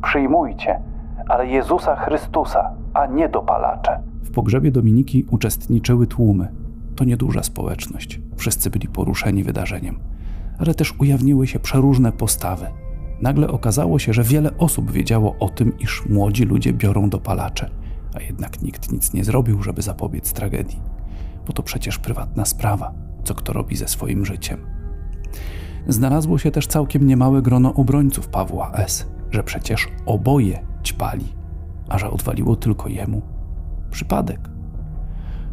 Przyjmujcie, 0.04 0.80
ale 1.30 1.48
Jezusa 1.48 1.96
Chrystusa, 1.96 2.72
a 2.94 3.06
nie 3.06 3.30
dopalacze. 3.30 4.00
W 4.24 4.32
pogrzebie 4.32 4.72
Dominiki 4.72 5.26
uczestniczyły 5.32 6.08
tłumy. 6.08 6.48
To 6.96 7.04
nieduża 7.04 7.44
społeczność. 7.44 8.22
Wszyscy 8.36 8.70
byli 8.70 8.88
poruszeni 8.88 9.44
wydarzeniem 9.44 10.00
ale 10.58 10.74
też 10.74 10.94
ujawniły 11.00 11.48
się 11.48 11.60
przeróżne 11.60 12.12
postawy. 12.12 12.68
Nagle 13.22 13.48
okazało 13.48 14.00
się, 14.00 14.14
że 14.14 14.24
wiele 14.24 14.58
osób 14.58 14.92
wiedziało 14.92 15.36
o 15.40 15.50
tym, 15.50 15.80
iż 15.80 16.06
młodzi 16.10 16.44
ludzie 16.44 16.74
biorą 16.74 17.10
dopalacze, 17.10 17.70
a 18.16 18.22
jednak 18.22 18.62
nikt 18.62 18.92
nic 18.92 19.14
nie 19.14 19.24
zrobił, 19.24 19.64
żeby 19.64 19.82
zapobiec 19.82 20.34
tragedii. 20.34 20.80
Bo 21.48 21.54
to 21.54 21.64
przecież 21.64 22.00
prywatna 22.00 22.46
sprawa, 22.46 22.94
co 23.24 23.36
kto 23.36 23.54
robi 23.54 23.76
ze 23.76 23.88
swoim 23.88 24.26
życiem. 24.26 24.60
Znalazło 25.88 26.38
się 26.38 26.52
też 26.52 26.68
całkiem 26.68 27.08
niemałe 27.08 27.42
grono 27.42 27.74
obrońców 27.74 28.28
Pawła 28.28 28.72
S., 28.74 29.08
że 29.32 29.44
przecież 29.44 29.88
oboje 30.06 30.60
ćpali, 30.88 31.26
a 31.90 31.98
że 31.98 32.12
odwaliło 32.12 32.56
tylko 32.56 32.90
jemu. 32.90 33.22
Przypadek. 33.92 34.50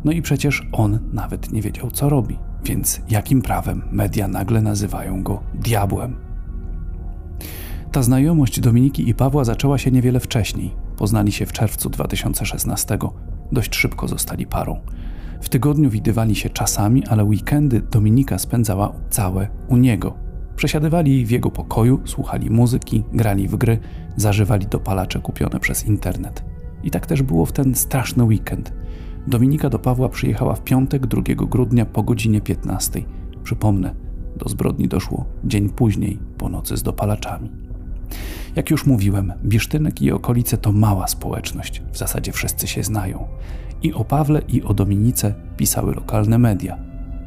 No 0.04 0.12
i 0.12 0.22
przecież 0.22 0.68
on 0.72 0.98
nawet 1.12 1.52
nie 1.52 1.62
wiedział, 1.62 1.90
co 1.90 2.08
robi. 2.08 2.38
Więc 2.64 3.00
jakim 3.08 3.42
prawem 3.42 3.82
media 3.90 4.28
nagle 4.28 4.62
nazywają 4.62 5.22
go 5.22 5.42
diabłem? 5.54 6.16
Ta 7.92 8.02
znajomość 8.02 8.60
Dominiki 8.60 9.08
i 9.08 9.14
Pawła 9.14 9.44
zaczęła 9.44 9.78
się 9.78 9.90
niewiele 9.90 10.20
wcześniej. 10.20 10.74
Poznali 10.96 11.32
się 11.32 11.46
w 11.46 11.52
czerwcu 11.52 11.90
2016. 11.90 12.98
Dość 13.52 13.76
szybko 13.76 14.08
zostali 14.08 14.46
parą. 14.46 14.80
W 15.40 15.48
tygodniu 15.48 15.90
widywali 15.90 16.34
się 16.34 16.50
czasami, 16.50 17.06
ale 17.06 17.24
weekendy 17.24 17.80
Dominika 17.80 18.38
spędzała 18.38 18.92
całe 19.10 19.48
u 19.68 19.76
niego. 19.76 20.23
Przesiadywali 20.56 21.26
w 21.26 21.30
jego 21.30 21.50
pokoju, 21.50 22.00
słuchali 22.04 22.50
muzyki, 22.50 23.04
grali 23.12 23.48
w 23.48 23.56
gry, 23.56 23.78
zażywali 24.16 24.66
dopalacze 24.66 25.20
kupione 25.20 25.60
przez 25.60 25.86
internet. 25.86 26.44
I 26.82 26.90
tak 26.90 27.06
też 27.06 27.22
było 27.22 27.46
w 27.46 27.52
ten 27.52 27.74
straszny 27.74 28.24
weekend– 28.24 28.72
Dominika 29.26 29.70
do 29.70 29.78
Pawła 29.78 30.08
przyjechała 30.08 30.54
w 30.54 30.64
piątek 30.64 31.06
2 31.06 31.22
grudnia 31.34 31.86
po 31.86 32.02
godzinie 32.02 32.40
15. 32.40 33.02
Przypomnę, 33.42 33.94
do 34.36 34.48
zbrodni 34.48 34.88
doszło 34.88 35.24
dzień 35.44 35.68
później, 35.68 36.18
po 36.38 36.48
nocy 36.48 36.76
z 36.76 36.82
dopalaczami. 36.82 37.50
Jak 38.56 38.70
już 38.70 38.86
mówiłem, 38.86 39.32
Bisztynek 39.44 40.02
i 40.02 40.12
okolice 40.12 40.56
to 40.58 40.72
mała 40.72 41.08
społeczność, 41.08 41.82
w 41.92 41.98
zasadzie 41.98 42.32
wszyscy 42.32 42.66
się 42.66 42.82
znają. 42.82 43.26
I 43.82 43.92
o 43.92 44.04
Pawle 44.04 44.42
i 44.48 44.62
o 44.62 44.74
Dominice 44.74 45.34
pisały 45.56 45.94
lokalne 45.94 46.38
media. 46.38 46.78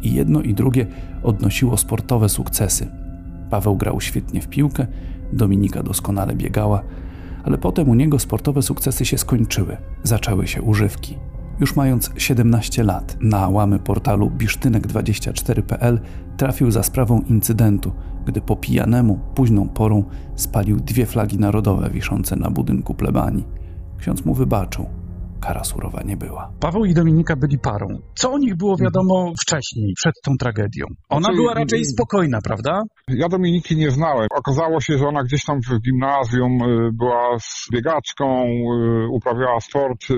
I 0.01 0.13
jedno 0.13 0.41
i 0.41 0.53
drugie 0.53 0.85
odnosiło 1.23 1.77
sportowe 1.77 2.29
sukcesy. 2.29 2.87
Paweł 3.49 3.75
grał 3.75 4.01
świetnie 4.01 4.41
w 4.41 4.47
piłkę, 4.47 4.87
Dominika 5.33 5.83
doskonale 5.83 6.35
biegała, 6.35 6.83
ale 7.43 7.57
potem 7.57 7.89
u 7.89 7.93
niego 7.93 8.19
sportowe 8.19 8.61
sukcesy 8.61 9.05
się 9.05 9.17
skończyły, 9.17 9.77
zaczęły 10.03 10.47
się 10.47 10.61
używki. 10.61 11.17
Już 11.59 11.75
mając 11.75 12.11
17 12.17 12.83
lat, 12.83 13.17
na 13.21 13.49
łamy 13.49 13.79
portalu 13.79 14.31
bisztynek24.pl 14.37 15.99
trafił 16.37 16.71
za 16.71 16.83
sprawą 16.83 17.21
incydentu, 17.21 17.91
gdy 18.25 18.41
po 18.41 18.55
pijanemu, 18.55 19.19
późną 19.35 19.69
porą 19.69 20.03
spalił 20.35 20.79
dwie 20.79 21.05
flagi 21.05 21.39
narodowe 21.39 21.89
wiszące 21.89 22.35
na 22.35 22.49
budynku 22.49 22.93
plebanii. 22.93 23.45
Ksiądz 23.97 24.25
mu 24.25 24.33
wybaczył. 24.33 24.85
Kara 25.41 25.63
surowa 25.63 26.01
nie 26.05 26.17
była. 26.17 26.51
Paweł 26.59 26.85
i 26.85 26.93
Dominika 26.93 27.35
byli 27.35 27.59
parą. 27.59 27.87
Co 28.15 28.31
o 28.31 28.37
nich 28.37 28.55
było 28.55 28.77
wiadomo 28.77 29.33
wcześniej, 29.41 29.93
przed 29.95 30.13
tą 30.25 30.31
tragedią? 30.39 30.85
Ona 31.09 31.19
Znaczy, 31.21 31.35
była 31.35 31.53
raczej 31.53 31.85
spokojna, 31.85 32.39
prawda? 32.43 32.81
Ja 33.07 33.29
Dominiki 33.29 33.75
nie 33.77 33.91
znałem. 33.91 34.27
Okazało 34.37 34.81
się, 34.81 34.97
że 34.97 35.05
ona 35.07 35.23
gdzieś 35.23 35.45
tam 35.45 35.59
w 35.61 35.81
gimnazjum 35.85 36.61
y, 36.63 36.89
była 36.93 37.39
z 37.39 37.67
biegaczką, 37.73 38.43
y, 38.45 39.07
uprawiała 39.11 39.59
sport. 39.59 40.11
y, 40.11 40.15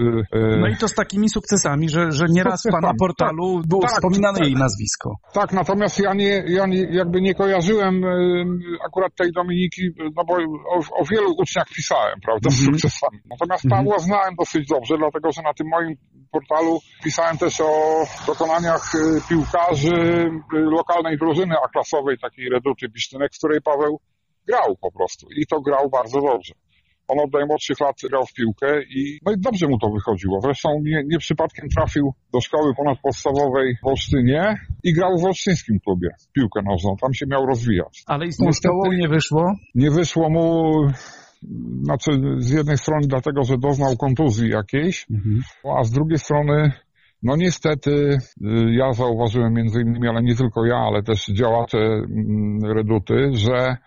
No 0.62 0.68
i 0.68 0.76
to 0.78 0.88
z 0.88 0.94
takimi 0.94 1.30
sukcesami, 1.30 1.90
że, 1.90 2.12
że 2.12 2.26
nieraz 2.30 2.62
w 2.62 2.72
pana 2.72 2.88
Sukcesami, 2.88 2.98
portalu 3.00 3.62
było 3.68 3.82
tak, 3.82 3.92
wspominane 3.92 4.38
tak. 4.38 4.48
jej 4.48 4.56
nazwisko. 4.56 5.16
Tak, 5.34 5.54
natomiast 5.54 6.00
ja 6.00 6.14
nie, 6.14 6.44
ja 6.48 6.66
nie, 6.68 6.82
jakby 6.92 7.22
nie 7.22 7.34
kojarzyłem 7.36 8.02
akurat 8.86 9.16
tej 9.16 9.32
Dominiki, 9.32 9.82
no 10.16 10.24
bo 10.28 10.34
o, 10.76 11.02
o 11.02 11.06
wielu 11.12 11.34
uczniach 11.38 11.68
pisałem, 11.76 12.20
prawda, 12.26 12.50
z 12.50 12.60
Mhm. 12.60 12.66
sukcesami. 12.80 13.20
Natomiast 13.32 13.66
Mhm. 13.66 13.86
Pawła 13.86 14.00
znałem 14.00 14.36
dosyć 14.40 14.68
dobrze, 14.68 14.98
dlatego 15.12 15.32
że 15.32 15.42
na 15.42 15.54
tym 15.54 15.68
moim 15.68 15.96
portalu 16.32 16.80
pisałem 17.04 17.38
też 17.38 17.62
o 17.62 18.04
dokonaniach 18.28 18.96
y, 18.96 19.22
piłkarzy 19.30 19.96
y, 20.54 20.60
lokalnej 20.60 21.18
drużyny 21.18 21.56
A-klasowej, 21.66 22.18
takiej 22.22 22.50
Reduty 22.50 22.90
Bisztynek, 22.90 23.32
w 23.34 23.38
której 23.38 23.62
Paweł 23.62 24.00
grał 24.48 24.76
po 24.82 24.92
prostu 24.92 25.28
i 25.38 25.48
to 25.48 25.62
grał 25.62 25.90
bardzo 25.90 26.22
dobrze. 26.22 26.54
On 27.08 27.20
od 27.20 27.34
najmłodszych 27.34 27.80
lat 27.80 27.96
grał 28.10 28.26
w 28.26 28.34
piłkę 28.34 28.84
i, 28.84 29.20
no 29.26 29.32
i 29.32 29.36
dobrze 29.38 29.68
mu 29.68 29.78
to 29.80 29.88
wychodziło. 29.90 30.42
Zresztą 30.42 30.70
nie, 30.84 31.04
nie 31.06 31.18
przypadkiem 31.18 31.70
trafił 31.70 32.14
do 32.34 32.42
szkoły 32.42 32.76
ponadpodstawowej 32.76 33.76
w 33.84 33.88
Olsztynie 33.88 34.56
i 34.84 34.94
grał 34.94 35.18
w 35.18 35.26
olsztyńskim 35.26 35.80
klubie 35.80 36.10
w 36.20 36.32
piłkę 36.32 36.62
nożną. 36.66 36.96
Tam 37.02 37.14
się 37.14 37.26
miał 37.28 37.46
rozwijać. 37.46 38.04
Ale 38.08 38.26
i 38.28 38.32
z 38.32 38.38
tą 38.38 38.46
Niestety- 38.46 38.74
szkołą 38.74 38.92
nie 38.92 39.08
wyszło. 39.08 39.54
Nie 39.76 39.92
wyszło 39.92 40.30
mu, 40.30 40.74
znaczy 41.84 42.12
z 42.38 42.52
jednej 42.52 42.78
strony 42.78 43.08
dlatego, 43.08 43.44
że 43.44 43.58
doznał 43.58 43.98
kontuzji 43.98 44.50
jakiejś, 44.50 45.08
a 45.80 45.84
z 45.84 45.92
drugiej 45.92 46.18
strony, 46.18 46.72
no 47.24 47.36
niestety, 47.36 47.92
y, 47.92 48.18
ja 48.72 48.94
zauważyłem 48.94 49.54
między 49.54 49.82
innymi, 49.82 50.08
ale 50.08 50.24
nie 50.24 50.36
tylko 50.36 50.66
ja, 50.66 50.76
ale 50.76 51.04
też 51.04 51.26
działacze 51.26 51.78
mm, 51.78 52.60
Reduty, 52.64 53.30
że, 53.34 53.78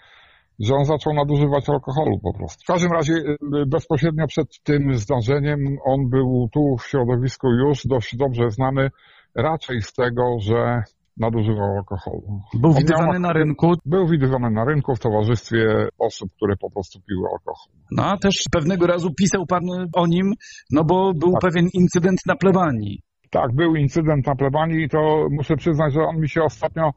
że 0.60 0.74
on 0.74 0.84
zaczął 0.84 1.14
nadużywać 1.14 1.68
alkoholu 1.68 2.18
po 2.22 2.34
prostu. 2.34 2.62
W 2.64 2.66
każdym 2.66 2.92
razie 2.92 3.14
y, 3.14 3.36
bezpośrednio 3.66 4.26
przed 4.26 4.62
tym 4.62 4.94
zdarzeniem 4.94 5.58
on 5.84 6.10
był 6.10 6.48
tu 6.52 6.76
w 6.76 6.86
środowisku 6.86 7.48
już 7.50 7.86
dość 7.86 8.16
dobrze 8.16 8.50
znany 8.50 8.90
raczej 9.34 9.82
z 9.82 9.92
tego, 9.92 10.36
że 10.40 10.82
nadużywał 11.16 11.76
alkoholu. 11.76 12.40
Był 12.54 12.70
On 12.70 12.76
widywany 12.76 13.18
na 13.18 13.32
rynku, 13.32 13.72
Był 13.86 14.06
widywany 14.08 14.50
na 14.50 14.64
rynku 14.64 14.94
w 14.94 15.00
towarzystwie 15.00 15.88
osób, 15.98 16.32
które 16.36 16.56
po 16.56 16.70
prostu 16.70 17.00
piły 17.08 17.28
alkohol. 17.32 17.72
no 17.90 18.04
a 18.06 18.16
też 18.16 18.34
pewnego 18.52 18.86
razu 18.86 19.08
pisał 19.14 19.46
pan 19.46 19.62
o 19.94 20.06
nim, 20.06 20.32
no 20.72 20.84
bo 20.84 21.14
był 21.14 21.32
Tak. 21.32 21.40
pewien 21.40 21.68
incydent 21.74 22.20
na 22.26 22.36
plebanii. 22.36 23.00
Tak, 23.30 23.54
był 23.54 23.76
incydent 23.76 24.26
na 24.26 24.34
plebanii 24.34 24.84
i 24.84 24.88
to 24.88 25.26
muszę 25.30 25.56
przyznać, 25.56 25.92
że 25.94 26.00
on 26.00 26.20
mi 26.20 26.28
się 26.28 26.42
ostatnio, 26.42 26.90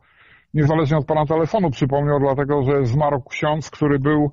niezależnie 0.54 0.98
od 0.98 1.06
pana 1.06 1.26
telefonu, 1.26 1.70
przypomniał, 1.70 2.20
dlatego 2.20 2.64
że 2.64 2.86
zmarł 2.86 3.22
ksiądz, 3.30 3.70
który 3.70 4.00
był 4.00 4.32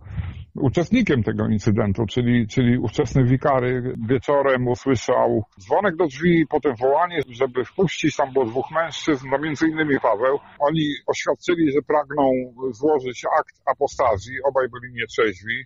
uczestnikiem 0.54 1.22
tego 1.22 1.46
incydentu, 1.46 2.06
czyli, 2.06 2.48
czyli 2.48 2.78
ówczesny 2.78 3.24
wikary 3.24 3.94
wieczorem 4.08 4.68
usłyszał 4.68 5.44
dzwonek 5.60 5.96
do 5.96 6.06
drzwi, 6.06 6.46
potem 6.50 6.76
wołanie, 6.76 7.20
żeby 7.28 7.64
wpuścić, 7.64 8.16
tam 8.16 8.32
było 8.32 8.44
dwóch 8.44 8.70
mężczyzn, 8.70 9.28
no 9.30 9.38
między 9.38 9.68
innymi 9.68 10.00
Paweł. 10.00 10.38
Oni 10.58 10.82
oświadczyli, 11.06 11.72
że 11.72 11.82
pragną 11.82 12.30
złożyć 12.70 13.24
akt 13.38 13.62
apostazji, 13.66 14.42
obaj 14.44 14.68
byli 14.68 14.92
nietrzeźwi. 14.94 15.64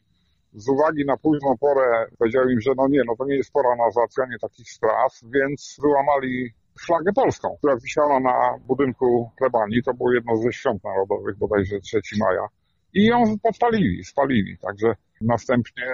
Z 0.52 0.68
uwagi 0.68 1.04
na 1.06 1.16
późną 1.16 1.56
porę 1.60 2.06
powiedział 2.18 2.48
im, 2.48 2.60
że 2.60 2.70
no 2.76 2.88
nie, 2.88 3.02
no 3.06 3.16
to 3.18 3.24
nie 3.24 3.36
jest 3.36 3.52
pora 3.52 3.76
na 3.76 3.90
załatwianie 3.90 4.36
takich 4.40 4.70
spraw, 4.70 5.12
więc 5.34 5.76
wyłamali 5.82 6.50
flagę 6.86 7.12
polską, 7.12 7.56
która 7.58 7.76
wisiała 7.76 8.20
na 8.20 8.58
budynku 8.66 9.30
plebanii. 9.38 9.82
To 9.82 9.94
było 9.94 10.12
jedno 10.12 10.36
ze 10.36 10.52
świąt 10.52 10.84
narodowych, 10.84 11.38
bodajże 11.38 11.80
3 11.80 12.00
maja. 12.18 12.48
I 12.96 13.04
ją 13.04 13.38
podpalili, 13.42 14.04
spalili. 14.04 14.58
Także 14.58 14.94
następnie 15.20 15.84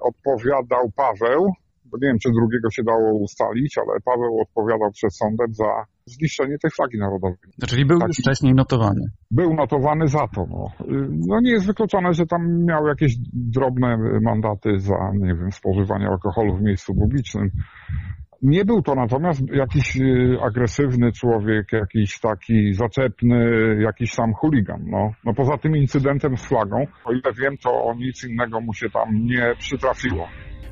odpowiadał 0.00 0.90
Paweł, 0.96 1.52
bo 1.84 1.98
nie 2.02 2.08
wiem, 2.08 2.18
czy 2.18 2.30
drugiego 2.30 2.70
się 2.70 2.82
dało 2.82 3.14
ustalić, 3.14 3.78
ale 3.78 4.00
Paweł 4.04 4.40
odpowiadał 4.40 4.90
przed 4.90 5.16
sądem 5.16 5.54
za 5.54 5.84
zniszczenie 6.06 6.58
tej 6.58 6.70
flagi 6.70 6.98
narodowej. 6.98 7.36
Czyli 7.68 7.84
był 7.86 7.98
Tak. 7.98 8.08
już 8.08 8.16
wcześniej 8.16 8.54
notowany. 8.54 9.00
Był 9.30 9.54
notowany 9.54 10.08
za 10.08 10.28
to. 10.34 10.46
No. 10.50 10.70
No 11.28 11.40
nie 11.40 11.50
jest 11.50 11.66
wykluczone, 11.66 12.12
że 12.12 12.26
tam 12.26 12.64
miał 12.64 12.86
jakieś 12.86 13.12
drobne 13.32 13.98
mandaty 14.22 14.78
za, 14.78 15.12
nie 15.14 15.34
wiem, 15.34 15.52
spożywanie 15.52 16.08
alkoholu 16.08 16.56
w 16.56 16.62
miejscu 16.62 16.94
publicznym. 16.94 17.50
Nie 18.42 18.64
był 18.64 18.82
to 18.82 18.94
natomiast 18.94 19.40
jakiś 19.52 19.96
y, 19.96 20.38
agresywny 20.42 21.12
człowiek, 21.12 21.72
jakiś 21.72 22.20
taki 22.20 22.74
zaczepny, 22.74 23.36
jakiś 23.82 24.12
sam 24.12 24.34
chuligan. 24.34 24.84
No. 24.86 25.12
no 25.24 25.34
poza 25.34 25.58
tym 25.58 25.76
incydentem 25.76 26.36
z 26.36 26.44
flagą, 26.44 26.86
o 27.04 27.12
ile 27.12 27.32
wiem, 27.40 27.56
to 27.58 27.94
nic 27.98 28.24
innego 28.24 28.60
mu 28.60 28.74
się 28.74 28.90
tam 28.90 29.26
nie 29.26 29.54
przytrafiło. 29.58 30.28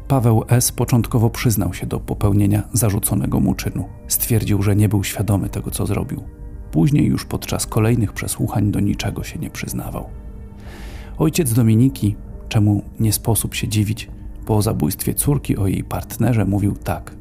Paweł 0.09 0.45
S. 0.49 0.73
początkowo 0.73 1.31
przyznał 1.31 1.75
się 1.75 1.87
do 1.87 2.01
popełnienia 2.01 2.63
zarzuconego 2.73 3.41
mu 3.41 3.55
czynu. 3.55 3.89
Stwierdził, 4.07 4.63
że 4.63 4.77
nie 4.77 4.89
był 4.89 5.05
świadomy 5.05 5.49
tego, 5.49 5.71
co 5.71 5.87
zrobił. 5.87 6.23
Później 6.71 7.07
już 7.07 7.25
podczas 7.25 7.67
kolejnych 7.67 8.13
przesłuchań 8.13 8.71
do 8.71 8.81
niczego 8.81 9.25
się 9.25 9.39
nie 9.39 9.51
przyznawał. 9.51 10.09
Ojciec 11.19 11.53
Dominiki, 11.53 12.17
czemu 12.49 12.83
nie 13.01 13.13
sposób 13.13 13.55
się 13.55 13.69
dziwić, 13.69 14.09
po 14.47 14.63
zabójstwie 14.63 15.15
córki 15.15 15.57
o 15.57 15.67
jej 15.67 15.85
partnerze 15.85 16.45
mówił 16.45 16.75
tak. 16.85 17.18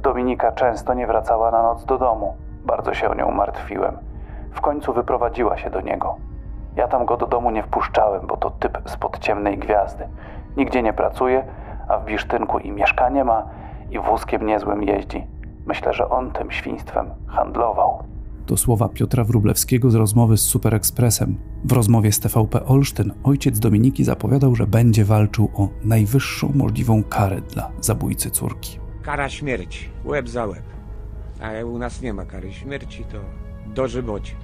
Dominika 0.00 0.52
często 0.52 0.94
nie 0.94 1.06
wracała 1.06 1.50
na 1.50 1.62
noc 1.62 1.84
do 1.84 1.98
domu. 1.98 2.34
Bardzo 2.64 2.94
się 2.94 3.10
o 3.10 3.14
nią 3.14 3.30
martwiłem. 3.30 3.96
W 4.52 4.60
końcu 4.60 4.92
wyprowadziła 4.92 5.56
się 5.58 5.70
do 5.70 5.80
niego. 5.80 6.16
Ja 6.76 6.88
tam 6.88 7.04
go 7.04 7.16
do 7.16 7.26
domu 7.26 7.50
nie 7.50 7.62
wpuszczałem, 7.62 8.26
bo 8.26 8.36
to 8.36 8.50
typ 8.50 8.78
spod 8.86 9.18
ciemnej 9.18 9.58
gwiazdy. 9.58 10.08
Nigdzie 10.56 10.82
nie 10.82 10.92
pracuje, 10.92 11.44
a 11.88 11.98
w 11.98 12.04
Bisztynku 12.04 12.58
i 12.58 12.70
mieszkanie 12.70 13.24
ma, 13.24 13.42
i 13.90 13.98
wózkiem 13.98 14.46
niezłym 14.46 14.82
jeździ. 14.82 15.26
Myślę, 15.66 15.92
że 15.92 16.08
on 16.08 16.30
tym 16.30 16.50
świństwem 16.50 17.10
handlował. 17.26 18.02
To 18.46 18.56
słowa 18.56 18.88
Piotra 18.88 19.24
Wróblewskiego 19.24 19.90
z 19.90 19.94
rozmowy 19.94 20.36
z 20.36 20.42
Super 20.42 20.74
Expressem. 20.74 21.38
W 21.64 21.72
rozmowie 21.72 22.12
z 22.12 22.20
TVP 22.20 22.64
Olsztyn 22.64 23.12
ojciec 23.24 23.58
Dominiki 23.58 24.04
zapowiadał, 24.04 24.54
że 24.54 24.66
będzie 24.66 25.04
walczył 25.04 25.50
o 25.56 25.68
najwyższą 25.84 26.52
możliwą 26.54 27.02
karę 27.02 27.40
dla 27.40 27.70
zabójcy 27.80 28.30
córki. 28.30 28.89
Kara 29.10 29.28
śmierci, 29.28 29.88
łeb 30.04 30.28
za 30.28 30.46
łeb. 30.46 30.62
A 31.40 31.64
u 31.64 31.78
nas 31.78 32.02
nie 32.02 32.12
ma 32.14 32.24
kary 32.24 32.52
śmierci, 32.52 33.04
to 33.04 33.18
dożywocie. 33.74 34.34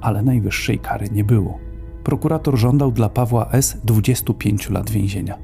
ale 0.00 0.22
najwyższej 0.22 0.78
kary 0.78 1.08
nie 1.12 1.24
było. 1.24 1.58
Prokurator 2.04 2.56
żądał 2.56 2.92
dla 2.92 3.08
Pawła 3.08 3.50
S. 3.52 3.80
25 3.84 4.70
lat 4.70 4.90
więzienia. 4.90 5.38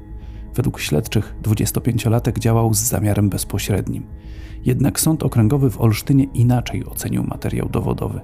Według 0.55 0.79
śledczych 0.79 1.35
25-latek 1.43 2.39
działał 2.39 2.73
z 2.73 2.79
zamiarem 2.79 3.29
bezpośrednim. 3.29 4.05
Jednak 4.65 4.99
sąd 4.99 5.23
okręgowy 5.23 5.69
w 5.69 5.81
Olsztynie 5.81 6.23
inaczej 6.23 6.85
ocenił 6.85 7.23
materiał 7.23 7.69
dowodowy. 7.69 8.21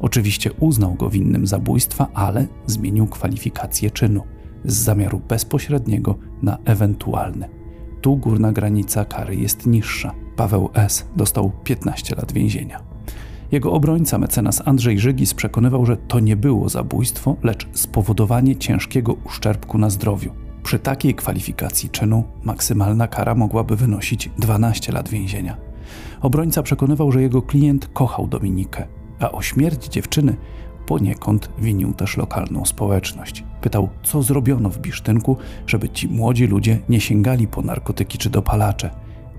Oczywiście 0.00 0.52
uznał 0.52 0.94
go 0.94 1.10
winnym 1.10 1.46
zabójstwa, 1.46 2.06
ale 2.14 2.46
zmienił 2.66 3.06
kwalifikację 3.06 3.90
czynu 3.90 4.22
z 4.64 4.74
zamiaru 4.74 5.20
bezpośredniego 5.28 6.14
na 6.42 6.58
ewentualny. 6.64 7.48
Tu 8.00 8.16
górna 8.16 8.52
granica 8.52 9.04
kary 9.04 9.36
jest 9.36 9.66
niższa. 9.66 10.14
Paweł 10.36 10.70
S. 10.74 11.06
dostał 11.16 11.52
15 11.64 12.16
lat 12.16 12.32
więzienia. 12.32 12.80
Jego 13.52 13.72
obrońca, 13.72 14.18
mecenas 14.18 14.62
Andrzej 14.64 14.98
Żygis, 14.98 15.34
przekonywał, 15.34 15.86
że 15.86 15.96
to 15.96 16.20
nie 16.20 16.36
było 16.36 16.68
zabójstwo, 16.68 17.36
lecz 17.42 17.68
spowodowanie 17.72 18.56
ciężkiego 18.56 19.16
uszczerbku 19.24 19.78
na 19.78 19.90
zdrowiu. 19.90 20.30
Przy 20.62 20.78
takiej 20.78 21.14
kwalifikacji 21.14 21.90
czynu 21.90 22.24
maksymalna 22.42 23.08
kara 23.08 23.34
mogłaby 23.34 23.76
wynosić 23.76 24.30
12 24.38 24.92
lat 24.92 25.08
więzienia. 25.08 25.56
Obrońca 26.20 26.62
przekonywał, 26.62 27.12
że 27.12 27.22
jego 27.22 27.42
klient 27.42 27.88
kochał 27.92 28.26
Dominikę, 28.26 28.86
a 29.24 29.32
o 29.32 29.42
śmierć 29.42 29.88
dziewczyny 29.88 30.36
poniekąd 30.86 31.50
winił 31.58 31.92
też 31.92 32.16
lokalną 32.16 32.64
społeczność. 32.64 33.44
Pytał, 33.60 33.88
co 34.02 34.22
zrobiono 34.22 34.68
w 34.68 34.78
Bisztynku, 34.78 35.36
żeby 35.66 35.88
ci 35.88 36.08
młodzi 36.08 36.46
ludzie 36.46 36.78
nie 36.88 37.00
sięgali 37.00 37.48
po 37.48 37.62
narkotyki 37.62 38.18
czy 38.18 38.30
dopalacze. 38.30 38.90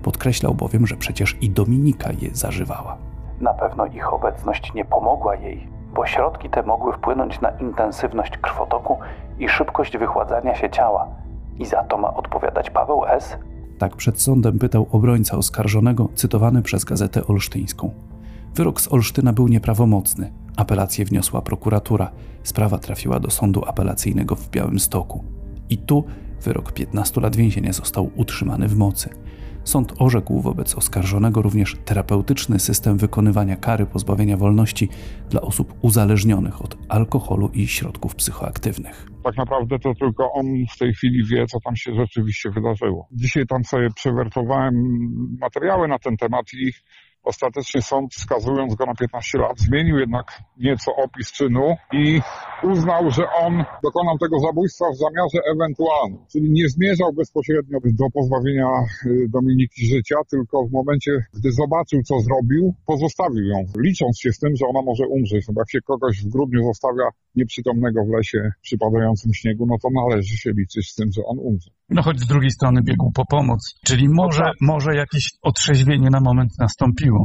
Podkreślał 0.02 0.54
bowiem, 0.54 0.86
że 0.86 0.96
przecież 0.96 1.36
i 1.40 1.50
Dominika 1.50 2.10
je 2.20 2.30
zażywała. 2.32 2.96
Na 3.40 3.54
pewno 3.54 3.86
ich 3.86 4.12
obecność 4.12 4.74
nie 4.74 4.84
pomogła 4.84 5.34
jej, 5.34 5.68
bo 5.94 6.06
środki 6.06 6.50
te 6.50 6.62
mogły 6.62 6.92
wpłynąć 6.92 7.40
na 7.40 7.50
intensywność 7.50 8.38
krwotoku 8.38 8.98
i 9.38 9.48
szybkość 9.48 9.98
wychładzania 9.98 10.54
się 10.54 10.70
ciała. 10.70 11.08
I 11.58 11.66
za 11.66 11.84
to 11.84 11.98
ma 11.98 12.14
odpowiadać 12.14 12.70
Paweł 12.70 13.04
S. 13.06 13.36
Tak 13.78 13.96
przed 13.96 14.20
sądem 14.22 14.58
pytał 14.58 14.86
obrońca 14.92 15.36
oskarżonego, 15.36 16.08
cytowany 16.14 16.62
przez 16.62 16.84
gazetę 16.84 17.26
olsztyńską. 17.26 17.90
Wyrok 18.56 18.80
z 18.80 18.92
Olsztyna 18.92 19.32
był 19.32 19.48
nieprawomocny. 19.48 20.32
Apelację 20.56 21.04
wniosła 21.04 21.42
prokuratura. 21.42 22.12
Sprawa 22.42 22.78
trafiła 22.78 23.20
do 23.20 23.30
sądu 23.30 23.64
apelacyjnego 23.66 24.36
w 24.36 24.50
Białymstoku. 24.50 25.24
I 25.70 25.78
tu 25.78 26.04
wyrok 26.42 26.72
15 26.72 27.20
lat 27.20 27.36
więzienia 27.36 27.72
został 27.72 28.10
utrzymany 28.14 28.68
w 28.68 28.76
mocy. 28.76 29.10
Sąd 29.64 29.94
orzekł 29.98 30.40
wobec 30.40 30.74
oskarżonego 30.74 31.42
również 31.42 31.76
terapeutyczny 31.84 32.58
system 32.58 32.98
wykonywania 32.98 33.56
kary 33.56 33.86
pozbawienia 33.86 34.36
wolności 34.36 34.88
dla 35.30 35.40
osób 35.40 35.74
uzależnionych 35.82 36.64
od 36.64 36.78
alkoholu 36.88 37.50
i 37.54 37.66
środków 37.66 38.14
psychoaktywnych. 38.14 39.08
Tak 39.24 39.36
naprawdę 39.36 39.78
to 39.78 39.94
tylko 39.94 40.32
on 40.32 40.46
w 40.74 40.78
tej 40.78 40.94
chwili 40.94 41.24
wie, 41.24 41.46
co 41.46 41.60
tam 41.60 41.76
się 41.76 41.94
rzeczywiście 41.94 42.50
wydarzyło. 42.50 43.08
Dzisiaj 43.12 43.46
tam 43.46 43.64
sobie 43.64 43.88
przewertowałem 43.94 44.74
materiały 45.40 45.88
na 45.88 45.98
ten 45.98 46.16
temat 46.16 46.46
i 46.52 46.72
Ostatecznie 47.26 47.82
sąd, 47.82 48.14
skazując 48.14 48.74
go 48.74 48.86
na 48.86 48.94
15 48.94 49.38
lat, 49.38 49.58
zmienił 49.58 49.98
jednak 49.98 50.26
nieco 50.56 50.90
opis 51.04 51.32
czynu 51.32 51.76
i 51.92 52.20
uznał, 52.62 53.10
że 53.10 53.24
on 53.44 53.64
dokonał 53.82 54.18
tego 54.18 54.38
zabójstwa 54.38 54.84
w 54.94 54.96
zamiarze 54.96 55.38
ewentualnym, 55.54 56.18
czyli 56.32 56.50
nie 56.50 56.68
zmierzał 56.68 57.12
bezpośrednio 57.12 57.78
do 57.82 58.10
pozbawienia 58.10 58.70
y, 59.06 59.28
Dominiki 59.28 59.86
życia, 59.86 60.16
tylko 60.30 60.66
w 60.68 60.72
momencie, 60.72 61.12
gdy 61.34 61.52
zobaczył, 61.52 62.02
co 62.02 62.20
zrobił, 62.20 62.74
pozostawił 62.86 63.44
ją, 63.44 63.58
licząc 63.78 64.20
się 64.20 64.32
z 64.32 64.38
tym, 64.38 64.56
że 64.56 64.66
ona 64.66 64.82
może 64.82 65.04
umrzeć. 65.06 65.48
No 65.48 65.54
bo 65.54 65.60
jak 65.60 65.70
się 65.70 65.80
kogoś 65.80 66.24
w 66.24 66.28
grudniu 66.28 66.64
zostawia 66.64 67.06
nieprzytomnego 67.34 68.04
w 68.04 68.08
lesie 68.16 68.50
przy 68.62 68.78
padającym 68.78 69.34
śniegu, 69.34 69.66
no 69.66 69.76
to 69.82 69.88
należy 70.00 70.36
się 70.36 70.50
liczyć 70.50 70.90
z 70.90 70.94
tym, 70.94 71.12
że 71.12 71.22
on 71.24 71.38
umrze. 71.38 71.70
No 71.90 72.02
choć 72.02 72.20
z 72.20 72.26
drugiej 72.26 72.50
strony 72.50 72.82
biegł 72.82 73.12
po 73.12 73.24
pomoc, 73.30 73.74
czyli 73.84 74.08
może, 74.08 74.40
no 74.40 74.46
tak. 74.46 74.56
może 74.60 74.96
jakieś 74.96 75.24
otrzeźwienie 75.42 76.08
na 76.10 76.20
moment 76.20 76.50
nastąpiło. 76.58 77.15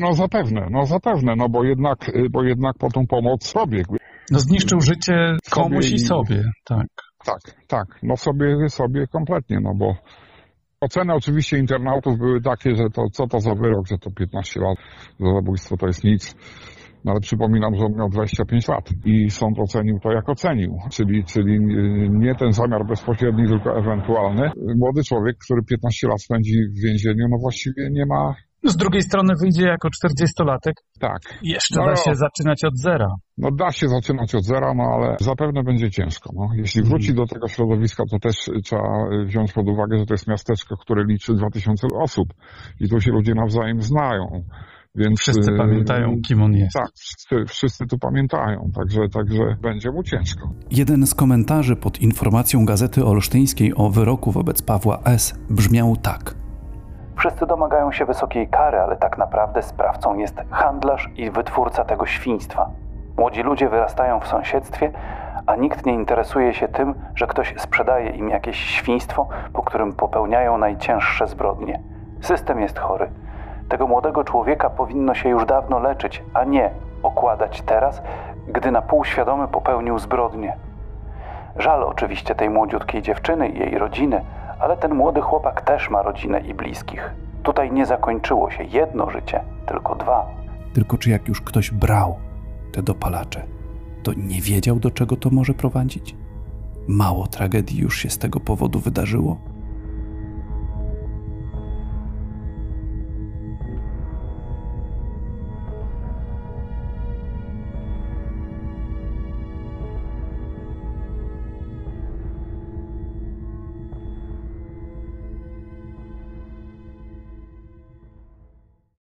No 0.00 0.12
zapewne, 0.12 0.66
no 0.70 0.86
zapewne, 0.86 1.34
no 1.36 1.48
bo 1.48 1.64
jednak, 1.64 2.08
y, 2.08 2.30
bo 2.30 2.42
jednak 2.42 2.78
po 2.78 2.90
tą 2.90 3.06
pomoc 3.06 3.52
pobiegł. 3.52 3.96
No 4.30 4.38
zniszczył 4.38 4.80
życie 4.80 5.36
komuś 5.50 5.90
i 5.90 5.98
sobie, 5.98 6.44
tak. 6.64 6.86
Tak, 7.24 7.40
tak, 7.66 7.86
no 8.02 8.16
sobie, 8.16 8.68
sobie 8.68 9.06
kompletnie, 9.06 9.58
no 9.62 9.74
bo 9.74 9.94
oceny 10.80 11.14
oczywiście 11.14 11.58
internautów 11.58 12.18
były 12.18 12.40
takie, 12.40 12.74
że 12.74 12.90
to 12.90 13.02
co 13.12 13.26
to 13.26 13.40
za 13.40 13.54
wyrok, 13.54 13.86
że 13.88 13.98
to 13.98 14.10
15 14.10 14.60
lat 14.60 14.78
za 15.20 15.34
zabójstwo 15.34 15.76
to 15.76 15.86
jest 15.86 16.04
nic. 16.04 16.34
No 17.04 17.12
ale 17.12 17.20
przypominam, 17.20 17.74
że 17.74 17.84
on 17.84 17.92
miał 17.92 18.08
25 18.08 18.68
lat 18.68 18.90
i 19.04 19.30
sąd 19.30 19.58
ocenił 19.58 19.98
to, 20.00 20.12
jak 20.12 20.28
ocenił. 20.28 20.78
Czyli, 20.90 21.24
czyli 21.24 21.58
nie 22.10 22.34
ten 22.34 22.52
zamiar 22.52 22.86
bezpośredni, 22.86 23.48
tylko 23.48 23.78
ewentualny. 23.78 24.50
Młody 24.76 25.04
człowiek, 25.04 25.36
który 25.44 25.62
15 25.62 26.08
lat 26.08 26.22
spędzi 26.22 26.52
w 26.76 26.82
więzieniu, 26.82 27.28
no 27.30 27.36
właściwie 27.40 27.90
nie 27.90 28.06
ma 28.06 28.34
z 28.64 28.76
drugiej 28.76 29.02
strony 29.02 29.34
wyjdzie 29.40 29.66
jako 29.66 29.88
40-latek. 29.88 30.72
Tak. 31.00 31.38
Jeszcze 31.42 31.80
no, 31.80 31.86
da 31.86 31.96
się 31.96 32.14
zaczynać 32.14 32.64
od 32.64 32.78
zera. 32.78 33.08
No 33.38 33.50
da 33.50 33.72
się 33.72 33.88
zaczynać 33.88 34.34
od 34.34 34.44
zera, 34.44 34.74
no 34.74 34.84
ale 34.94 35.16
zapewne 35.20 35.62
będzie 35.62 35.90
ciężko. 35.90 36.30
No. 36.34 36.48
Jeśli 36.54 36.80
mhm. 36.80 36.90
wróci 36.90 37.14
do 37.14 37.26
tego 37.26 37.48
środowiska, 37.48 38.04
to 38.10 38.18
też 38.18 38.50
trzeba 38.64 39.08
wziąć 39.26 39.52
pod 39.52 39.68
uwagę, 39.68 39.98
że 39.98 40.06
to 40.06 40.14
jest 40.14 40.28
miasteczko, 40.28 40.76
które 40.76 41.04
liczy 41.04 41.34
2000 41.34 41.86
osób 42.02 42.28
i 42.80 42.88
tu 42.88 43.00
się 43.00 43.10
ludzie 43.10 43.34
nawzajem 43.34 43.82
znają. 43.82 44.44
Więc, 44.94 45.20
wszyscy 45.20 45.52
y, 45.52 45.56
pamiętają, 45.56 46.16
kim 46.28 46.42
on 46.42 46.52
jest. 46.52 46.74
Tak, 46.74 46.88
wszyscy, 46.94 47.54
wszyscy 47.54 47.86
tu 47.86 47.98
pamiętają, 47.98 48.70
także, 48.74 49.00
także 49.12 49.56
będzie 49.62 49.90
mu 49.90 50.02
ciężko. 50.02 50.50
Jeden 50.70 51.06
z 51.06 51.14
komentarzy 51.14 51.76
pod 51.76 52.00
informacją 52.00 52.64
Gazety 52.64 53.04
Olsztyńskiej 53.04 53.72
o 53.76 53.90
wyroku 53.90 54.32
wobec 54.32 54.62
Pawła 54.62 55.02
S. 55.04 55.34
brzmiał 55.50 55.96
tak. 55.96 56.47
Wszyscy 57.18 57.46
domagają 57.46 57.92
się 57.92 58.04
wysokiej 58.04 58.48
kary, 58.48 58.80
ale 58.80 58.96
tak 58.96 59.18
naprawdę 59.18 59.62
sprawcą 59.62 60.16
jest 60.16 60.42
handlarz 60.50 61.10
i 61.16 61.30
wytwórca 61.30 61.84
tego 61.84 62.06
świństwa. 62.06 62.70
Młodzi 63.16 63.42
ludzie 63.42 63.68
wyrastają 63.68 64.20
w 64.20 64.26
sąsiedztwie, 64.26 64.90
a 65.46 65.56
nikt 65.56 65.86
nie 65.86 65.92
interesuje 65.92 66.54
się 66.54 66.68
tym, 66.68 66.94
że 67.14 67.26
ktoś 67.26 67.54
sprzedaje 67.56 68.10
im 68.10 68.28
jakieś 68.28 68.56
świństwo, 68.56 69.28
po 69.52 69.62
którym 69.62 69.92
popełniają 69.92 70.58
najcięższe 70.58 71.26
zbrodnie. 71.26 71.80
System 72.20 72.60
jest 72.60 72.78
chory. 72.78 73.10
Tego 73.68 73.86
młodego 73.86 74.24
człowieka 74.24 74.70
powinno 74.70 75.14
się 75.14 75.28
już 75.28 75.46
dawno 75.46 75.78
leczyć, 75.78 76.24
a 76.34 76.44
nie 76.44 76.70
okładać 77.02 77.62
teraz, 77.62 78.02
gdy 78.48 78.70
na 78.70 78.82
pół 78.82 79.04
świadomy 79.04 79.48
popełnił 79.48 79.98
zbrodnię. 79.98 80.56
Żal 81.56 81.84
oczywiście 81.84 82.34
tej 82.34 82.50
młodziutkiej 82.50 83.02
dziewczyny 83.02 83.48
i 83.48 83.58
jej 83.58 83.78
rodziny, 83.78 84.24
ale 84.60 84.76
ten 84.76 84.94
młody 84.94 85.20
chłopak 85.20 85.60
też 85.60 85.90
ma 85.90 86.02
rodzinę 86.02 86.40
i 86.40 86.54
bliskich. 86.54 87.14
Tutaj 87.42 87.72
nie 87.72 87.86
zakończyło 87.86 88.50
się 88.50 88.64
jedno 88.64 89.10
życie, 89.10 89.40
tylko 89.66 89.94
dwa. 89.94 90.26
Tylko 90.72 90.98
czy 90.98 91.10
jak 91.10 91.28
już 91.28 91.40
ktoś 91.40 91.70
brał 91.70 92.16
te 92.72 92.82
dopalacze, 92.82 93.42
to 94.02 94.12
nie 94.16 94.40
wiedział, 94.40 94.76
do 94.76 94.90
czego 94.90 95.16
to 95.16 95.30
może 95.30 95.54
prowadzić? 95.54 96.16
Mało 96.88 97.26
tragedii 97.26 97.78
już 97.78 97.98
się 97.98 98.10
z 98.10 98.18
tego 98.18 98.40
powodu 98.40 98.78
wydarzyło. 98.78 99.36